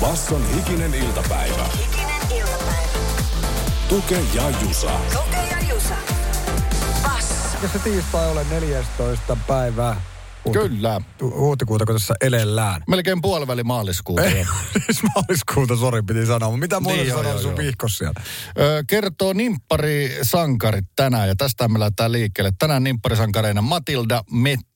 Basson 0.00 0.54
hikinen 0.54 0.94
iltapäivä. 0.94 1.64
Hikinen 1.78 2.38
iltapäivä. 2.38 2.88
Tuke 3.88 4.18
ja 4.34 4.42
Jusa. 4.62 4.90
Tuke 5.12 5.36
ja 5.50 5.74
Jusa. 5.74 5.94
Basso. 7.02 7.34
Eikö 7.54 7.68
se 7.68 7.78
tiistai 7.78 8.30
ole 8.30 8.44
14. 8.50 9.36
päivää? 9.46 10.00
Huhti- 10.44 10.58
Kyllä. 10.58 11.00
hu- 11.22 11.34
Huhtikuuta, 11.40 11.86
kun 11.86 11.94
tässä 11.94 12.14
elellään. 12.20 12.82
Melkein 12.88 13.20
puoliväli 13.22 13.64
maaliskuuta. 13.64 14.22
Ei, 14.22 14.46
siis 14.86 15.02
maaliskuuta, 15.14 15.76
sori 15.76 16.02
piti 16.02 16.26
sanoa. 16.26 16.48
Mutta 16.50 16.60
mitä 16.60 16.80
muuta 16.80 16.96
Niin, 16.96 17.08
joo, 17.08 17.38
sun 17.38 17.50
joo. 17.50 17.56
vihkos 17.58 17.98
siellä? 17.98 18.20
Ö, 18.58 18.84
kertoo 18.86 19.32
nimppari 19.32 20.18
sankarit 20.22 20.84
tänään 20.96 21.28
ja 21.28 21.36
tästä 21.36 21.68
me 21.68 21.78
lähdetään 21.78 22.12
liikkeelle. 22.12 22.52
Tänään 22.58 22.84
nimpparisankareina 22.84 23.62
Matilda, 23.62 24.22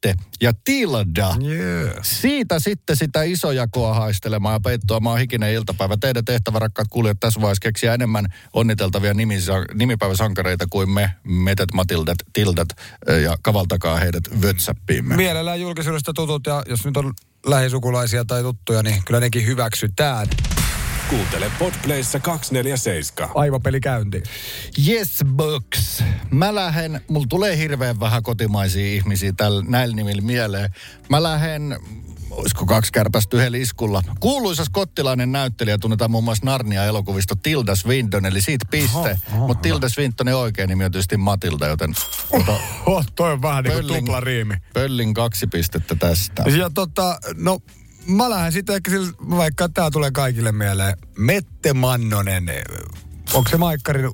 Mette 0.04 0.24
ja 0.40 0.52
Tilda. 0.64 1.36
Yeah. 1.42 1.94
Siitä 2.02 2.58
sitten 2.58 2.96
sitä 2.96 3.22
isojakoa 3.22 3.94
haistelemaan 3.94 4.52
ja 4.52 4.60
peittoamaan 4.60 5.18
hikinen 5.18 5.52
iltapäivä. 5.52 5.96
Teidän 5.96 6.24
tehtävä, 6.24 6.58
rakkaat 6.58 6.88
kuulijat, 6.90 7.20
tässä 7.20 7.40
vaiheessa 7.40 7.60
keksiä 7.60 7.94
enemmän 7.94 8.26
onniteltavia 8.52 9.14
nimisa- 9.14 9.74
nimipäiväsankareita 9.74 10.66
kuin 10.70 10.90
me, 10.90 11.10
Metet, 11.24 11.74
Matildat, 11.74 12.18
Tildat 12.32 12.68
ja 13.22 13.36
kavaltakaa 13.42 13.96
heidät 13.96 14.24
Whatsappiimme. 14.40 15.16
Mielellään 15.16 15.60
julkisuudesta 15.60 16.12
tutut 16.12 16.46
ja 16.46 16.62
jos 16.68 16.84
nyt 16.84 16.96
on 16.96 17.12
lähisukulaisia 17.46 18.24
tai 18.24 18.42
tuttuja, 18.42 18.82
niin 18.82 19.02
kyllä 19.04 19.20
nekin 19.20 19.46
hyväksytään. 19.46 20.26
Kuuntele 21.10 21.50
Podplayssä 21.58 22.20
247. 22.20 23.30
Aivopeli 23.34 23.80
käyntiin. 23.80 24.22
Yes 24.88 25.18
Box. 25.26 26.02
Mä 26.30 26.54
lähden, 26.54 27.00
mulla 27.08 27.26
tulee 27.28 27.56
hirveän 27.58 28.00
vähän 28.00 28.22
kotimaisia 28.22 28.86
ihmisiä 28.86 29.32
tällä, 29.36 29.64
näillä 29.68 29.96
nimillä 29.96 30.22
mieleen. 30.22 30.70
Mä 31.10 31.22
lähden, 31.22 31.78
olisiko 32.30 32.66
kaksi 32.66 32.92
kärpästä 32.92 33.36
yhdellä 33.36 33.58
iskulla. 33.58 34.02
Kuuluisa 34.20 34.64
skottilainen 34.64 35.32
näyttelijä 35.32 35.78
tunnetaan 35.78 36.10
muun 36.10 36.24
muassa 36.24 36.46
Narnia-elokuvista 36.46 37.36
Tilda 37.42 37.76
Swinton, 37.76 38.26
eli 38.26 38.40
siitä 38.42 38.64
piste. 38.70 39.18
Mutta 39.32 39.62
Tilda 39.62 39.88
Swintonin 39.88 40.34
oikein 40.34 40.68
nimi 40.68 40.84
on 40.84 40.92
tietysti 40.92 41.16
Matilda, 41.16 41.66
joten 41.66 41.94
ota 42.30 42.56
Oh, 42.86 43.04
toi 43.16 43.32
on 43.32 43.42
vähän 43.42 43.64
niin 43.64 43.72
kuin 43.72 43.84
Pöllin- 43.86 43.98
tuplariimi. 43.98 44.54
pöllin 44.74 45.14
kaksi 45.14 45.46
pistettä 45.46 45.94
tästä. 45.94 46.42
Ja 46.58 46.70
tota, 46.70 47.18
no 47.36 47.58
mä 48.06 48.30
lähden 48.30 48.52
sitten 48.52 48.76
ehkä 48.76 48.90
sillä, 48.90 49.12
vaikka 49.30 49.68
tää 49.68 49.90
tulee 49.90 50.10
kaikille 50.10 50.52
mieleen. 50.52 50.96
Mette 51.18 51.72
Mannonen, 51.72 52.46
onko 53.32 53.50
se 53.50 53.56
Maikkarin 53.56 54.10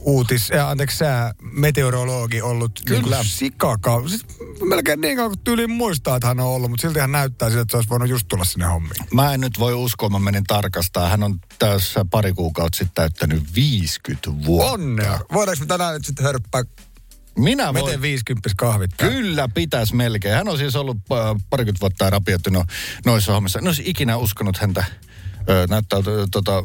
uutis, 0.00 0.50
äh, 0.52 0.68
anteeksi 0.68 0.96
sää, 0.96 1.34
meteorologi 1.42 2.42
ollut 2.42 2.72
Kyllä. 2.86 3.16
Niin 3.16 3.28
sikaka. 3.28 4.08
Siis 4.08 4.26
melkein 4.64 5.00
niin 5.00 5.16
kauan 5.16 5.30
kuin 5.30 5.44
tyyliin 5.44 5.70
muistaa, 5.70 6.16
että 6.16 6.28
hän 6.28 6.40
on 6.40 6.46
ollut, 6.46 6.70
mutta 6.70 6.82
silti 6.82 7.00
hän 7.00 7.12
näyttää 7.12 7.48
siltä, 7.48 7.62
että 7.62 7.72
se 7.72 7.76
olisi 7.76 7.90
voinut 7.90 8.08
just 8.08 8.28
tulla 8.28 8.44
sinne 8.44 8.66
hommiin. 8.66 9.04
Mä 9.14 9.34
en 9.34 9.40
nyt 9.40 9.58
voi 9.58 9.74
uskoa, 9.74 10.08
mä 10.08 10.18
menin 10.18 10.44
tarkastaa. 10.44 11.08
Hän 11.08 11.22
on 11.22 11.38
tässä 11.58 12.04
pari 12.10 12.32
kuukautta 12.32 12.78
sitten 12.78 12.94
täyttänyt 12.94 13.54
50 13.54 14.46
vuotta. 14.46 14.72
Onnea. 14.72 15.20
Voidaanko 15.32 15.60
me 15.60 15.66
tänään 15.66 15.94
nyt 15.94 16.04
sitten 16.04 16.24
hörppää 16.24 16.62
Minä 17.38 17.74
voin. 17.74 17.84
Meten 17.84 18.02
50 18.02 18.50
kahvit? 18.56 18.90
Kyllä 18.96 19.48
pitäisi 19.54 19.94
melkein. 19.94 20.34
Hän 20.34 20.48
on 20.48 20.58
siis 20.58 20.76
ollut 20.76 20.96
äh, 20.96 21.42
parikymmentä 21.50 21.80
vuotta 21.80 22.10
rapiettu 22.10 22.50
no, 22.50 22.64
noissa 23.06 23.32
hommissa. 23.32 23.58
En 23.58 23.66
olisi 23.66 23.82
ikinä 23.86 24.16
uskonut 24.16 24.56
häntä 24.56 24.84
näyttää 25.68 25.98
tota, 26.30 26.64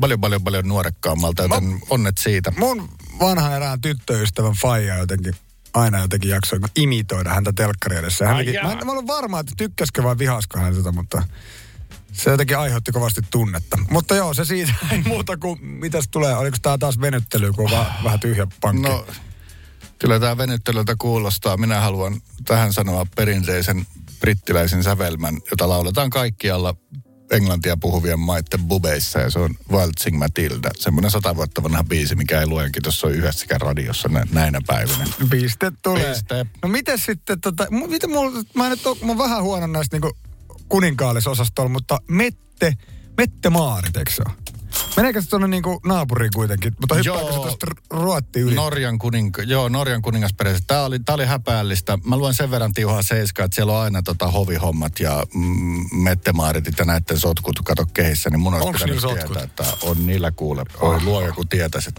paljon 0.00 0.20
paljon 0.20 0.44
paljon 0.44 0.68
nuorekkaammalta, 0.68 1.42
joten 1.42 1.64
Mä- 1.64 1.78
onnet 1.90 2.18
siitä. 2.18 2.52
Mun 2.56 2.88
vanha 3.20 3.56
erään 3.56 3.80
tyttöystävän 3.80 4.54
faija 4.62 4.96
jotenkin 4.96 5.34
aina 5.74 6.00
jotenkin 6.00 6.30
jaksoi 6.30 6.58
imitoida 6.76 7.30
häntä 7.30 7.52
telkkari 7.52 7.96
edessä. 7.96 8.26
Hän 8.28 8.36
teki, 8.36 8.52
mä, 8.62 8.72
en, 8.72 8.86
mä 8.86 8.92
olen 8.92 9.06
varma, 9.06 9.40
että 9.40 9.52
tykkäskö 9.56 10.02
vai 10.02 10.18
vihasko 10.18 10.58
hän 10.58 10.74
sitä, 10.74 10.92
mutta 10.92 11.22
se 12.12 12.30
jotenkin 12.30 12.58
aiheutti 12.58 12.92
kovasti 12.92 13.20
tunnetta. 13.30 13.78
Mutta 13.90 14.16
joo, 14.16 14.34
se 14.34 14.44
siitä 14.44 14.72
ei 14.90 15.02
muuta 15.02 15.36
kuin, 15.36 15.64
mitäs 15.64 16.08
tulee, 16.10 16.36
oliko 16.36 16.56
tää 16.62 16.78
taas 16.78 17.00
venyttely, 17.00 17.52
kun 17.52 17.64
on 17.64 17.70
vaan 17.70 18.04
vähän 18.04 18.20
tyhjä 18.20 18.46
pankki. 18.60 18.88
No, 18.88 19.06
kyllä 20.02 20.20
tämä 20.20 20.36
venyttelyltä 20.36 20.94
kuulostaa. 20.98 21.56
Minä 21.56 21.80
haluan 21.80 22.20
tähän 22.44 22.72
sanoa 22.72 23.06
perinteisen 23.16 23.86
brittiläisen 24.20 24.82
sävelmän, 24.82 25.40
jota 25.50 25.68
lauletaan 25.68 26.10
kaikkialla 26.10 26.74
englantia 27.30 27.76
puhuvien 27.76 28.20
maiden 28.20 28.64
bubeissa 28.64 29.18
ja 29.18 29.30
se 29.30 29.38
on 29.38 29.54
Waltzing 29.70 30.18
Matilda. 30.18 30.70
Semmoinen 30.78 31.10
sata 31.10 31.36
vuotta 31.36 31.62
vanha 31.62 31.84
biisi, 31.84 32.14
mikä 32.14 32.40
ei 32.40 32.46
luenkin 32.46 32.82
tuossa 32.82 33.06
on 33.06 33.12
yhdessäkään 33.12 33.60
radiossa 33.60 34.08
nä- 34.08 34.26
näinä 34.32 34.60
päivinä. 34.66 35.04
Piste 35.30 35.72
tulee. 35.82 36.12
Piste. 36.12 36.46
No 36.62 36.68
miten 36.68 36.98
sitten, 36.98 37.40
tota, 37.40 37.66
miten 37.70 38.10
mulla, 38.10 38.42
mä 38.54 38.66
en 38.66 38.70
nyt 38.70 38.86
ole, 38.86 38.96
mä 39.04 39.18
vähän 39.18 39.42
huono 39.42 39.66
näistä 39.66 39.96
niinku 39.96 40.16
kuninkaallisosastolla, 40.68 41.70
mutta 41.70 42.00
Mette, 42.08 42.72
Mette 43.16 43.50
Maarit, 43.50 43.96
eikö 43.96 44.10
se 44.10 44.22
ole? 44.26 44.34
Meneekö 44.96 45.22
se 45.22 45.28
tuonne 45.28 45.48
niinku 45.48 45.80
naapuriin 45.84 46.30
kuitenkin? 46.34 46.72
Mutta 46.80 46.94
hyppääkö 46.94 47.32
se 47.32 47.38
tuosta 47.38 47.66
Ruotti 47.90 48.40
yli? 48.40 48.54
Norjan, 48.54 48.98
kuning, 48.98 49.34
joo, 49.46 49.68
Norjan 49.68 50.02
kuningasperhe. 50.02 50.58
Tämä 50.66 50.82
oli, 50.82 50.98
tää 50.98 51.14
oli 51.14 51.26
häpeällistä. 51.26 51.98
Mä 52.04 52.16
luen 52.16 52.34
sen 52.34 52.50
verran 52.50 52.72
tiuhaa 52.72 53.02
seiskaa, 53.02 53.44
että 53.44 53.54
siellä 53.54 53.72
on 53.72 53.82
aina 53.84 54.02
tota 54.02 54.30
hovihommat 54.30 55.00
ja 55.00 55.22
mm, 55.34 55.84
mettemaaritit 55.92 56.78
ja 56.78 56.84
näiden 56.84 57.18
sotkut 57.18 57.60
kato 57.64 57.86
kehissä. 57.94 58.30
Niin 58.30 58.40
mun 58.40 58.54
olisi 58.54 58.66
Onks 58.66 58.82
pitänyt 58.82 59.02
tietää, 59.26 59.42
että 59.42 59.64
on 59.82 60.06
niillä 60.06 60.30
kuule. 60.30 60.62
Oi 60.80 61.02
luoja, 61.02 61.32
kun 61.32 61.48
tietäisi. 61.48 61.90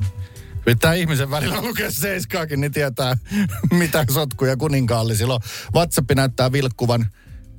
Pitää 0.66 0.94
ihmisen 0.94 1.30
välillä 1.30 1.62
lukea 1.62 1.92
seiskaakin, 1.92 2.62
niin 2.62 2.72
tietää, 2.72 3.18
mitä 3.72 4.06
sotkuja 4.14 4.58
kuninkaallisilla 4.58 5.34
on. 5.34 5.42
WhatsApp 5.76 6.12
näyttää 6.16 6.52
vilkkuvan 6.52 7.06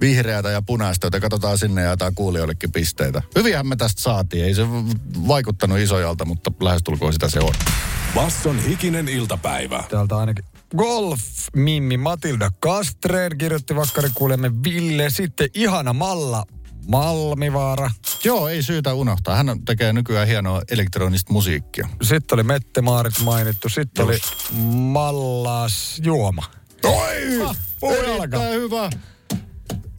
vihreätä 0.00 0.50
ja 0.50 0.62
punaista, 0.62 1.06
joten 1.06 1.20
katsotaan 1.20 1.58
sinne 1.58 1.80
ja 1.80 1.86
jaetaan 1.86 2.14
kuulijoillekin 2.14 2.72
pisteitä. 2.72 3.22
Hyviähän 3.36 3.66
me 3.66 3.76
tästä 3.76 4.02
saatiin. 4.02 4.44
Ei 4.44 4.54
se 4.54 4.62
vaikuttanut 5.28 5.78
isojalta, 5.78 6.24
mutta 6.24 6.52
lähestulkoon 6.60 7.12
sitä 7.12 7.28
se 7.28 7.40
on. 7.40 7.54
Basson 8.14 8.58
hikinen 8.58 9.08
iltapäivä. 9.08 9.84
Täältä 9.90 10.16
ainakin 10.16 10.44
Golf 10.76 11.20
Mimmi 11.56 11.96
Matilda 11.96 12.50
Kastreen 12.60 13.38
kirjoitti 13.38 13.76
vakkarikuulemme 13.76 14.52
Ville. 14.64 15.10
Sitten 15.10 15.48
ihana 15.54 15.92
Malla 15.92 16.44
Malmivaara. 16.88 17.90
Joo, 18.24 18.48
ei 18.48 18.62
syytä 18.62 18.94
unohtaa. 18.94 19.36
Hän 19.36 19.64
tekee 19.64 19.92
nykyään 19.92 20.28
hienoa 20.28 20.62
elektronista 20.70 21.32
musiikkia. 21.32 21.88
Sitten 22.02 22.36
oli 22.36 22.42
Mette 22.42 22.80
Maarit 22.82 23.20
mainittu. 23.24 23.68
Sitten 23.68 24.04
oli 24.04 24.18
Mallas 24.92 26.00
Juoma. 26.04 26.42
Oi! 26.84 27.42
Ah, 27.44 27.56
hyvä. 28.52 28.90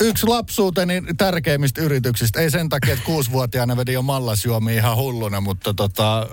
Yksi 0.02 0.28
lapsuuteni 0.28 1.02
tärkeimmistä 1.18 1.82
yrityksistä. 1.82 2.40
Ei 2.40 2.52
sen 2.52 2.70
takia, 2.70 2.94
että 2.94 3.06
kuusivuotiaana 3.06 3.78
vedin 3.78 3.94
jo 3.94 4.02
mallasjuomia 4.02 4.76
ihan 4.78 4.96
hulluna, 4.98 5.42
mutta 5.42 5.74
tota, 5.74 6.20
ö, 6.22 6.28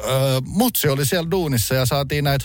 mutsi 0.46 0.88
oli 0.88 1.06
siellä 1.06 1.30
duunissa 1.30 1.74
ja 1.74 1.86
saatiin 1.86 2.24
näitä 2.24 2.44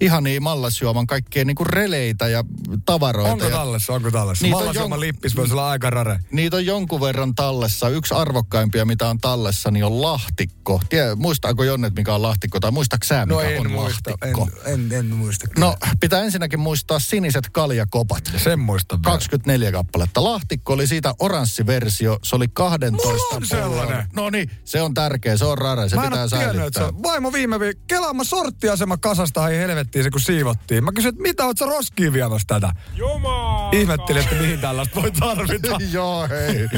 ihania 0.00 0.40
mallasjuoman 0.40 1.06
kaikkea 1.06 1.44
niinku 1.44 1.64
releitä 1.64 2.28
ja 2.28 2.44
tavaroita. 2.86 3.32
Onko 3.32 3.50
tallessa, 3.50 3.92
onko 3.92 4.10
tallessa? 4.10 4.42
Niitä 4.44 4.56
on 4.56 4.62
Mallas 4.62 4.76
Juoma 4.76 4.96
jon- 4.96 5.00
lippis 5.00 5.36
voisi 5.36 5.52
olla 5.52 5.70
aika 5.70 5.90
rare. 5.90 6.20
Niitä 6.32 6.56
on 6.56 6.66
jonkun 6.66 7.00
verran 7.00 7.34
tallessa. 7.34 7.88
Yksi 7.88 8.14
arvokkaimpia, 8.14 8.84
mitä 8.84 9.08
on 9.08 9.18
tallessa, 9.18 9.70
niin 9.70 9.84
on 9.84 10.02
lahtikko. 10.02 10.80
Tie, 10.88 11.14
muistaako 11.14 11.64
Jonnet, 11.64 11.94
mikä 11.94 12.14
on 12.14 12.22
lahtikko? 12.22 12.60
Tai 12.60 12.70
muistaako 12.70 13.04
sä, 13.04 13.26
mikä 13.26 13.34
No 13.34 13.40
en 13.40 13.60
on 13.60 13.70
muista, 13.70 14.10
en, 14.10 14.16
lahtikko? 14.38 14.70
en, 14.70 14.92
en 14.92 15.06
muista. 15.06 15.48
kyllä. 15.48 15.66
No, 15.66 15.76
pitää 16.00 16.22
ensinnäkin 16.22 16.60
muistaa 16.60 16.98
siniset 16.98 17.50
kaljakopat. 17.50 18.32
Sen 18.36 18.60
muistan 18.60 18.98
vielä. 18.98 19.12
24 19.12 19.72
kappaletta. 19.72 20.24
Lahtikko 20.24 20.65
oli 20.74 20.86
siitä 20.86 21.14
oranssiversio. 21.18 22.18
Se 22.22 22.36
oli 22.36 22.48
12 22.52 23.06
Mulla 23.06 23.36
on 23.36 23.46
sellainen. 23.46 24.06
No 24.16 24.30
niin, 24.30 24.50
se 24.64 24.82
on 24.82 24.94
tärkeä, 24.94 25.36
se 25.36 25.44
on 25.44 25.58
rare, 25.58 25.88
se 25.88 25.96
Mä 25.96 26.04
en 26.04 26.10
pitää 26.10 26.28
tiennyt, 26.28 26.46
että 26.48 26.58
säilyttää. 26.58 26.82
se 26.82 26.88
on. 26.88 27.02
Vaimo 27.02 27.32
viime 27.32 27.60
viikolla, 27.60 27.84
kelaama 27.86 28.24
sorttiasema 28.24 28.96
kasasta 28.96 29.40
hai 29.40 29.56
helvettiin 29.56 30.04
se 30.04 30.10
kun 30.10 30.20
siivottiin. 30.20 30.84
Mä 30.84 30.92
kysyin, 30.92 31.08
että 31.14 31.22
mitä 31.22 31.44
oot 31.44 31.58
sä 31.58 31.66
roskiin 31.66 32.12
viemässä 32.12 32.44
tätä? 32.46 32.72
Jumala! 32.94 33.70
Ihmettelin, 33.72 34.22
että 34.22 34.34
mihin 34.34 34.60
tällaista 34.60 35.02
voi 35.02 35.10
tarvita. 35.10 35.76
Joo, 35.92 36.28
hei. 36.28 36.68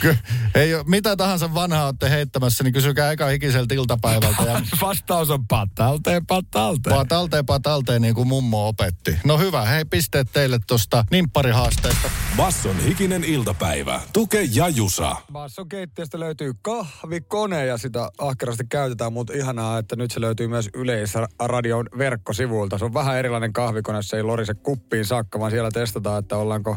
Ky- 0.00 0.16
Hei, 0.54 0.70
mitä 0.86 1.16
tahansa 1.16 1.54
vanhaa 1.54 1.86
olette 1.86 2.10
heittämässä, 2.10 2.64
niin 2.64 2.72
kysykää 2.72 3.12
eka 3.12 3.30
ikiseltä 3.30 3.74
iltapäivältä. 3.74 4.42
Ja 4.42 4.60
Vastaus 4.82 5.30
on 5.30 5.46
patalteen, 5.46 6.26
patalteen. 6.26 6.96
patalteen, 6.96 7.46
patalteen, 7.46 8.02
niin 8.02 8.14
kuin 8.14 8.28
mummo 8.28 8.68
opetti. 8.68 9.18
No 9.24 9.38
hyvä, 9.38 9.64
hei 9.64 9.84
pisteet 9.84 10.28
teille 10.32 10.58
tuosta 10.66 11.04
nimpparihaasteesta. 11.10 12.10
Basson 12.36 12.78
hikinen 12.84 13.24
iltapäivä. 13.24 14.00
Tuke 14.12 14.42
ja 14.52 14.68
Jusa. 14.68 15.16
Basson 15.32 15.68
keittiöstä 15.68 16.20
löytyy 16.20 16.52
kahvikone 16.62 17.66
ja 17.66 17.78
sitä 17.78 18.10
ahkerasti 18.18 18.64
käytetään, 18.68 19.12
mutta 19.12 19.32
ihanaa, 19.32 19.78
että 19.78 19.96
nyt 19.96 20.10
se 20.10 20.20
löytyy 20.20 20.48
myös 20.48 20.68
Yleisradion 20.74 21.86
verkkosivuilta. 21.98 22.78
Se 22.78 22.84
on 22.84 22.94
vähän 22.94 23.16
erilainen 23.18 23.52
kahvikone, 23.52 24.02
se 24.02 24.16
ei 24.16 24.22
lorise 24.22 24.54
kuppiin 24.54 25.04
saakka, 25.06 25.40
vaan 25.40 25.50
siellä 25.50 25.70
testataan, 25.70 26.18
että 26.18 26.36
ollaanko 26.36 26.76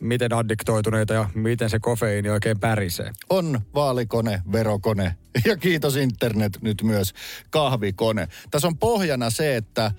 miten 0.00 0.32
addiktoituneita 0.32 1.14
ja 1.14 1.30
miten 1.34 1.70
se 1.70 1.78
kofeiini 1.78 2.30
oikein 2.30 2.60
pärisee. 2.60 3.12
On 3.30 3.60
vaalikone, 3.74 4.42
verokone 4.52 5.16
ja 5.44 5.56
kiitos 5.56 5.96
internet 5.96 6.58
nyt 6.62 6.82
myös 6.82 7.12
kahvikone. 7.50 8.28
Tässä 8.50 8.68
on 8.68 8.78
pohjana 8.78 9.30
se, 9.30 9.56
että 9.56 9.92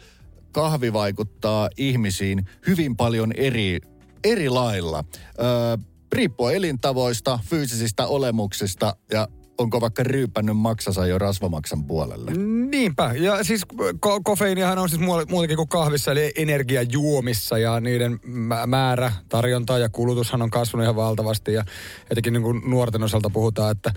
kahvi 0.51 0.93
vaikuttaa 0.93 1.69
ihmisiin 1.77 2.45
hyvin 2.67 2.97
paljon 2.97 3.31
eri, 3.31 3.79
eri 4.23 4.49
lailla. 4.49 5.03
Öö, 5.39 5.77
riippuen 6.11 6.55
elintavoista, 6.55 7.39
fyysisistä 7.49 8.07
olemuksista 8.07 8.95
ja 9.11 9.27
onko 9.61 9.81
vaikka 9.81 10.03
ryypännyt 10.03 10.57
maksansa 10.57 11.07
jo 11.07 11.17
rasvamaksan 11.17 11.83
puolelle. 11.83 12.31
Niinpä. 12.71 13.13
Ja 13.13 13.43
siis 13.43 13.65
ko- 13.81 14.21
kofeiinihan 14.23 14.77
on 14.77 14.89
siis 14.89 15.01
muutenkin 15.01 15.57
kuin 15.57 15.69
kahvissa, 15.69 16.11
eli 16.11 16.31
energiajuomissa 16.35 17.57
ja 17.57 17.79
niiden 17.79 18.19
mä- 18.23 18.67
määrä, 18.67 19.11
tarjonta 19.29 19.77
ja 19.77 19.89
kulutushan 19.89 20.41
on 20.41 20.49
kasvanut 20.49 20.83
ihan 20.83 20.95
valtavasti. 20.95 21.53
Ja 21.53 21.65
etenkin 22.09 22.33
niin 22.33 22.43
kuin 22.43 22.61
nuorten 22.65 23.03
osalta 23.03 23.29
puhutaan, 23.29 23.71
että 23.71 23.93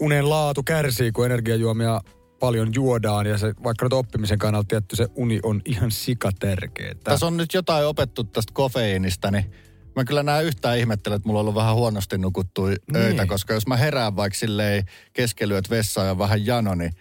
unen 0.00 0.30
laatu 0.30 0.62
kärsii, 0.62 1.12
kun 1.12 1.26
energiajuomia 1.26 2.00
paljon 2.40 2.70
juodaan 2.74 3.26
ja 3.26 3.38
se, 3.38 3.54
vaikka 3.64 3.84
nyt 3.84 3.92
oppimisen 3.92 4.38
kannalta 4.38 4.68
tietty 4.68 4.96
se 4.96 5.06
uni 5.14 5.40
on 5.42 5.62
ihan 5.64 5.90
sikatärkeetä. 5.90 7.00
Tässä 7.04 7.26
on 7.26 7.36
nyt 7.36 7.54
jotain 7.54 7.86
opettu 7.86 8.24
tästä 8.24 8.52
kofeiinista, 8.54 9.30
niin 9.30 9.44
mä 9.96 10.04
kyllä 10.04 10.22
näen 10.22 10.44
yhtään 10.44 10.78
ihmettelen, 10.78 11.16
että 11.16 11.28
mulla 11.28 11.40
on 11.40 11.42
ollut 11.42 11.54
vähän 11.54 11.74
huonosti 11.74 12.18
nukuttua 12.18 12.68
Niin. 12.68 12.96
öitä, 12.96 13.26
koska 13.26 13.54
jos 13.54 13.66
mä 13.66 13.76
herään 13.76 14.16
vaikka 14.16 14.38
silleen 14.38 14.84
keskelyöt 15.12 15.70
vessaan 15.70 16.06
ja 16.06 16.18
vähän 16.18 16.46
jano, 16.46 16.74
niin 16.74 16.92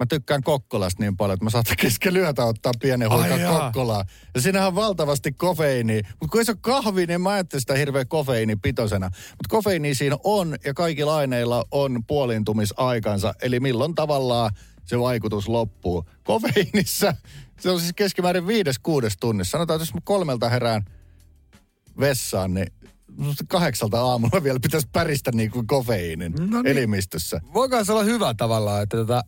mä 0.00 0.06
tykkään 0.06 0.42
Kokkolasta 0.42 1.02
niin 1.02 1.16
paljon, 1.16 1.34
että 1.34 1.44
mä 1.44 1.50
saatan 1.50 1.76
keskelyötä 1.82 2.44
ottaa 2.44 2.72
pienen 2.80 3.10
huikan. 3.10 3.40
Kokkolaa. 3.60 4.04
Ja 4.34 4.40
siinähän 4.40 4.68
on 4.68 4.74
valtavasti 4.74 5.32
kofeiiniä. 5.32 6.02
Mutta 6.10 6.28
kun 6.32 6.40
ei 6.40 6.44
se 6.44 6.52
ole 6.52 6.58
kahvi, 6.60 7.06
niin 7.06 7.20
mä 7.20 7.30
ajattelen 7.30 7.60
sitä 7.60 7.74
hirveän 7.74 8.08
kofeiinipitoisena. 8.08 9.06
Mutta 9.06 9.48
kofeiini 9.48 9.94
siinä 9.94 10.16
on 10.24 10.56
ja 10.64 10.74
kaikilla 10.74 11.16
aineilla 11.16 11.64
on 11.70 12.04
puolintumisaikansa. 12.06 13.34
Eli 13.42 13.60
milloin 13.60 13.94
tavallaan 13.94 14.50
se 14.84 14.98
vaikutus 14.98 15.48
loppuu. 15.48 16.04
Kofeiinissa 16.24 17.14
se 17.60 17.70
on 17.70 17.80
siis 17.80 17.92
keskimäärin 17.96 18.46
viides 18.46 18.78
kuudes 18.78 19.16
tunnissa. 19.20 19.50
Sanotaan, 19.50 19.76
että 19.76 19.82
jos 19.82 19.94
mä 19.94 20.00
kolmelta 20.04 20.48
herään 20.48 20.82
vessaan, 22.00 22.54
niin 22.54 22.66
kahdeksalta 23.48 24.00
aamulla 24.00 24.42
vielä 24.42 24.60
pitäisi 24.60 24.88
päristä 24.92 25.32
niin 25.32 25.50
kuin 25.50 25.66
kofeiinin 25.66 26.32
No 26.38 26.62
niin. 26.62 26.66
elimistössä. 26.76 27.40
Voiko 27.54 27.84
se 27.84 27.92
olla 27.92 28.04
hyvä 28.04 28.34
tavallaan, 28.34 28.82
että, 28.82 28.96
tota, 28.96 29.22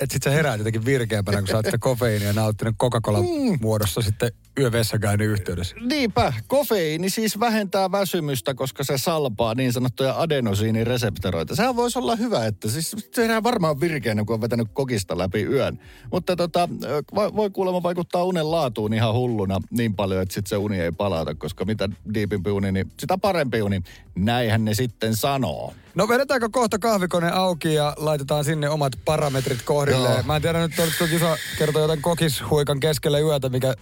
että 0.00 0.12
sit 0.12 0.22
sä 0.22 0.30
heräät 0.30 0.58
jotenkin 0.58 0.84
virkeämpänä, 0.84 1.38
kun 1.38 1.48
sä 1.48 1.56
oot 1.56 1.64
sitä 1.66 1.78
kofeiinia 1.78 2.32
nauttinut 2.32 2.74
Coca-Cola 2.82 3.18
muodossa 3.60 4.02
sitten 4.02 4.30
yövessakäynnin 4.58 5.28
yhteydessä. 5.28 5.76
Niinpä, 5.80 6.32
kofeiini 6.46 7.10
siis 7.10 7.40
vähentää 7.40 7.92
väsymystä, 7.92 8.54
koska 8.54 8.84
se 8.84 8.98
salpaa 8.98 9.54
niin 9.54 9.72
sanottuja 9.72 10.20
adenosiinireseptoroita. 10.20 11.56
Sehän 11.56 11.76
voisi 11.76 11.98
olla 11.98 12.16
hyvä, 12.16 12.46
että 12.46 12.68
siis 12.70 12.96
se 13.12 13.22
herää 13.22 13.42
varmaan 13.42 13.80
virkeänä, 13.80 14.24
kun 14.24 14.34
on 14.34 14.40
vetänyt 14.40 14.68
kokista 14.72 15.18
läpi 15.18 15.42
yön. 15.42 15.78
Mutta 16.12 16.36
tota, 16.36 16.68
voi, 17.14 17.34
voi 17.36 17.50
kuulemma 17.50 17.82
vaikuttaa 17.82 18.24
unen 18.24 18.50
laatuun 18.50 18.94
ihan 18.94 19.14
hulluna 19.14 19.60
niin 19.70 19.94
paljon, 19.94 20.22
että 20.22 20.34
sit 20.34 20.46
se 20.46 20.56
uni 20.56 20.80
ei 20.80 20.92
palata, 20.92 21.34
koska 21.34 21.64
mitä 21.64 21.88
diipimpi 22.14 22.50
uni, 22.50 22.72
niin 22.72 22.92
sitä 23.00 23.18
parempi 23.18 23.62
uni. 23.62 23.82
Näinhän 24.14 24.64
ne 24.64 24.74
sitten 24.74 25.16
sanoo. 25.16 25.74
No 25.94 26.08
vedetäänkö 26.08 26.48
kohta 26.52 26.78
kahvikone 26.78 27.30
auki 27.30 27.74
ja 27.74 27.94
laitetaan 27.96 28.44
sinne 28.44 28.68
omat 28.68 28.92
parametrit 29.04 29.62
kohdilleen. 29.62 30.14
Joo. 30.14 30.22
Mä 30.22 30.36
en 30.36 30.42
tiedä 30.42 30.58
nyt, 30.58 30.78
oletko 30.78 31.06
Kisa 31.06 31.36
kertoi 31.58 31.82
jotain 31.82 32.02
kokishuikan 32.02 32.80
keskellä 32.80 33.18
yötä, 33.18 33.48
mikä 33.48 33.74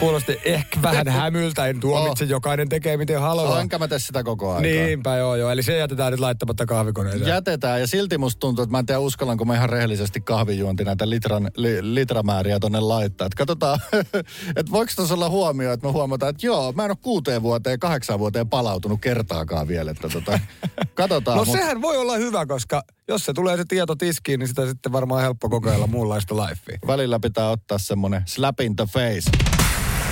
kuulosti 0.00 0.38
ehkä 0.44 0.82
vähän 0.82 1.08
hämyltä. 1.08 1.66
En 1.66 1.80
tuomitse, 1.80 2.24
Oh. 2.30 2.30
jokainen 2.30 2.68
tekee 2.68 2.96
miten 2.96 3.20
haluaa. 3.20 3.60
Enkä 3.60 3.78
mä 3.78 3.88
tee 3.88 3.98
sitä 3.98 4.22
koko 4.22 4.50
ajan. 4.50 4.62
Niinpä 4.62 5.16
joo 5.16 5.36
joo, 5.36 5.50
eli 5.50 5.62
se 5.62 5.78
jätetään 5.78 6.10
nyt 6.10 6.20
laittamatta 6.20 6.66
kahvikoneeseen. 6.66 7.26
Jätetään 7.26 7.80
ja 7.80 7.86
silti 7.86 8.18
musta 8.18 8.40
tuntuu, 8.40 8.62
että 8.62 8.70
mä 8.72 8.78
en 8.78 8.86
tiedä 8.86 8.98
uskallanko 8.98 9.44
mä 9.44 9.54
ihan 9.54 9.68
rehellisesti 9.68 10.20
kahvijuonti 10.20 10.84
näitä 10.84 11.10
litran, 11.10 11.50
li, 11.56 11.94
litramääriä 11.94 12.60
tonne 12.60 12.80
laittaa. 12.80 13.26
Et 13.26 13.34
katsotaan, 13.34 13.80
että 14.56 14.72
voiko 14.72 14.92
tuossa 14.96 15.14
olla 15.14 15.28
huomio, 15.28 15.72
että 15.72 15.86
me 15.86 15.92
huomataan, 15.92 16.30
että 16.30 16.46
joo, 16.46 16.72
mä 16.72 16.84
en 16.84 16.90
ole 16.90 16.98
kuuteen 17.02 17.42
vuoteen, 17.42 17.78
kahdeksaan 17.80 18.18
vuoteen 18.18 18.48
palautunut 18.48 19.00
kertaakaan 19.00 19.68
vielä. 19.68 19.90
Että 19.90 20.08
tota, 20.08 20.40
katsotaan. 20.94 21.38
No 21.38 21.44
sehän 21.60 21.82
voi 21.82 21.96
olla 21.96 22.16
hyvä, 22.16 22.46
koska 22.46 22.82
jos 23.08 23.24
se 23.24 23.32
tulee 23.32 23.56
se 23.56 23.64
tieto 23.68 23.96
tiskiin, 23.96 24.40
niin 24.40 24.48
sitä 24.48 24.66
sitten 24.66 24.92
varmaan 24.92 25.22
helppo 25.22 25.48
kokeilla 25.48 25.86
muunlaista 25.86 26.36
lifea. 26.36 26.78
Välillä 26.86 27.20
pitää 27.20 27.50
ottaa 27.50 27.78
semmonen 27.78 28.22
slap 28.26 28.60
in 28.60 28.76
the 28.76 28.86
face. 28.92 29.30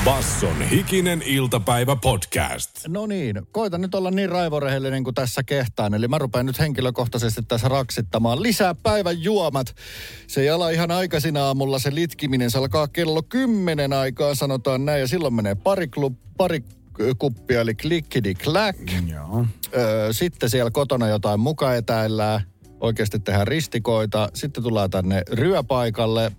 Basson 0.04 0.62
hikinen 0.62 1.22
iltapäivä 1.26 1.96
podcast. 1.96 2.70
No 2.88 3.06
niin, 3.06 3.42
koitan 3.52 3.80
nyt 3.80 3.94
olla 3.94 4.10
niin 4.10 4.28
raivorehellinen 4.28 5.04
kuin 5.04 5.14
tässä 5.14 5.42
kehtaan. 5.42 5.94
Eli 5.94 6.08
mä 6.08 6.18
rupean 6.18 6.46
nyt 6.46 6.58
henkilökohtaisesti 6.58 7.42
tässä 7.42 7.68
raksittamaan 7.68 8.42
lisää 8.42 8.74
päivän 8.74 9.22
juomat. 9.22 9.74
Se 10.26 10.40
ei 10.40 10.50
ala 10.50 10.70
ihan 10.70 10.90
aikaisin 10.90 11.36
aamulla 11.36 11.78
se 11.78 11.94
litkiminen. 11.94 12.50
Se 12.50 12.58
alkaa 12.58 12.88
kello 12.88 13.22
kymmenen 13.22 13.92
aikaa, 13.92 14.34
sanotaan 14.34 14.84
näin. 14.84 15.00
Ja 15.00 15.08
silloin 15.08 15.34
menee 15.34 15.54
pari, 15.54 15.88
klub, 15.88 16.14
pari 16.36 16.64
kuppia, 17.18 17.60
eli 17.60 17.74
klikkidi 17.74 18.34
klack. 18.34 18.78
Joo. 19.06 19.46
Öö, 19.76 20.12
sitten 20.12 20.50
siellä 20.50 20.70
kotona 20.70 21.08
jotain 21.08 21.40
mukaetäillään. 21.40 22.40
Oikeasti 22.80 23.18
tehdään 23.18 23.48
ristikoita. 23.48 24.28
Sitten 24.34 24.62
tullaan 24.62 24.90
tänne 24.90 25.22
ryöpaikalle. 25.32 26.32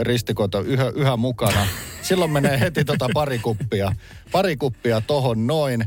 Ristikoita 0.00 0.60
yhä, 0.60 0.92
yhä 0.94 1.16
mukana. 1.16 1.66
Silloin 2.02 2.30
menee 2.30 2.60
heti 2.60 2.84
tota 2.84 3.08
pari 3.14 3.38
kuppia. 3.38 3.92
Pari 4.32 4.56
kuppia 4.56 5.00
tohon 5.00 5.46
noin. 5.46 5.84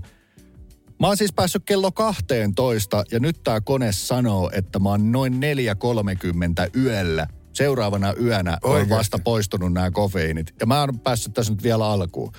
Mä 1.00 1.08
oon 1.08 1.18
siis 1.18 1.34
päässyt 1.34 1.64
kello 1.66 1.92
12 1.92 3.04
ja 3.12 3.20
nyt 3.20 3.44
tää 3.44 3.62
kone 3.62 3.92
sanoo, 3.92 4.52
että 4.54 4.80
mä 4.80 4.90
oon 4.90 5.12
noin 5.12 5.34
4.30 5.34 6.80
yöllä. 6.80 7.28
Seuraavana 7.54 8.14
yönä 8.22 8.58
on 8.64 8.72
Oikeesti? 8.72 8.96
vasta 8.96 9.20
poistunut 9.20 9.74
nämä 9.74 9.92
kofeiinit. 9.92 10.54
Ja 10.60 10.66
mä 10.66 10.80
oon 10.80 11.00
päässyt 11.00 11.34
tässä 11.34 11.54
nyt 11.54 11.64
vielä 11.64 11.86
alkuun. 11.86 12.32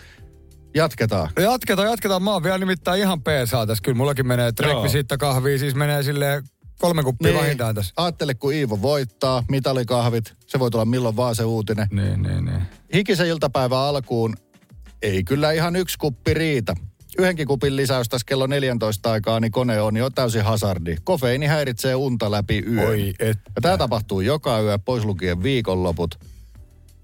Jatketaan. 0.75 1.31
No 1.37 1.43
Jatketaan, 1.43 1.89
jatketaan. 1.89 2.23
Mä 2.23 2.33
oon 2.33 2.43
vielä 2.43 2.59
nimittäin 2.59 3.01
ihan 3.01 3.23
peesaa 3.23 3.67
tässä. 3.67 3.83
Kyllä 3.83 3.97
mullakin 3.97 4.27
menee 4.27 4.53
rekvisiitta 4.61 5.17
kahvia, 5.17 5.59
siis 5.59 5.75
menee 5.75 6.03
silleen 6.03 6.43
kolme 6.79 7.03
kuppia 7.03 7.33
niin. 7.33 7.41
vähintään 7.41 7.75
tässä. 7.75 7.95
Aattele, 7.97 8.35
kun 8.35 8.55
Iivo 8.55 8.83
voittaa, 8.83 9.45
mitalikahvit, 9.49 10.35
se 10.47 10.59
voi 10.59 10.71
tulla 10.71 10.85
milloin 10.85 11.17
vaan 11.17 11.35
se 11.35 11.45
uutinen. 11.45 11.87
Niin, 11.91 12.23
niin, 12.23 12.45
niin. 12.45 12.63
Hikisen 12.95 13.27
iltapäivän 13.27 13.79
alkuun 13.79 14.37
ei 15.03 15.25
kyllä 15.25 15.53
ihan 15.53 15.77
yksi 15.77 15.99
kuppi 15.99 16.35
riitä. 16.35 16.75
Yhdenkin 17.19 17.47
kupin 17.47 17.77
lisäys 17.77 18.09
tässä 18.09 18.25
kello 18.27 18.47
14 18.47 19.13
aikaa, 19.13 19.41
niin 19.41 19.53
kone 19.53 19.81
on 19.81 19.97
jo 19.97 20.11
täysin 20.11 20.45
hazardi. 20.45 20.97
Kofeiini 21.05 21.47
häiritsee 21.47 21.95
unta 21.95 22.31
läpi 22.31 22.65
yön. 22.71 22.89
Oi 22.89 23.15
et. 23.19 23.39
Ja 23.57 23.63
tämä 23.63 23.79
tapahtuu 23.79 24.21
joka 24.21 24.61
yö, 24.61 24.79
pois 24.79 25.05
lukien 25.05 25.43
viikonloput. 25.43 26.19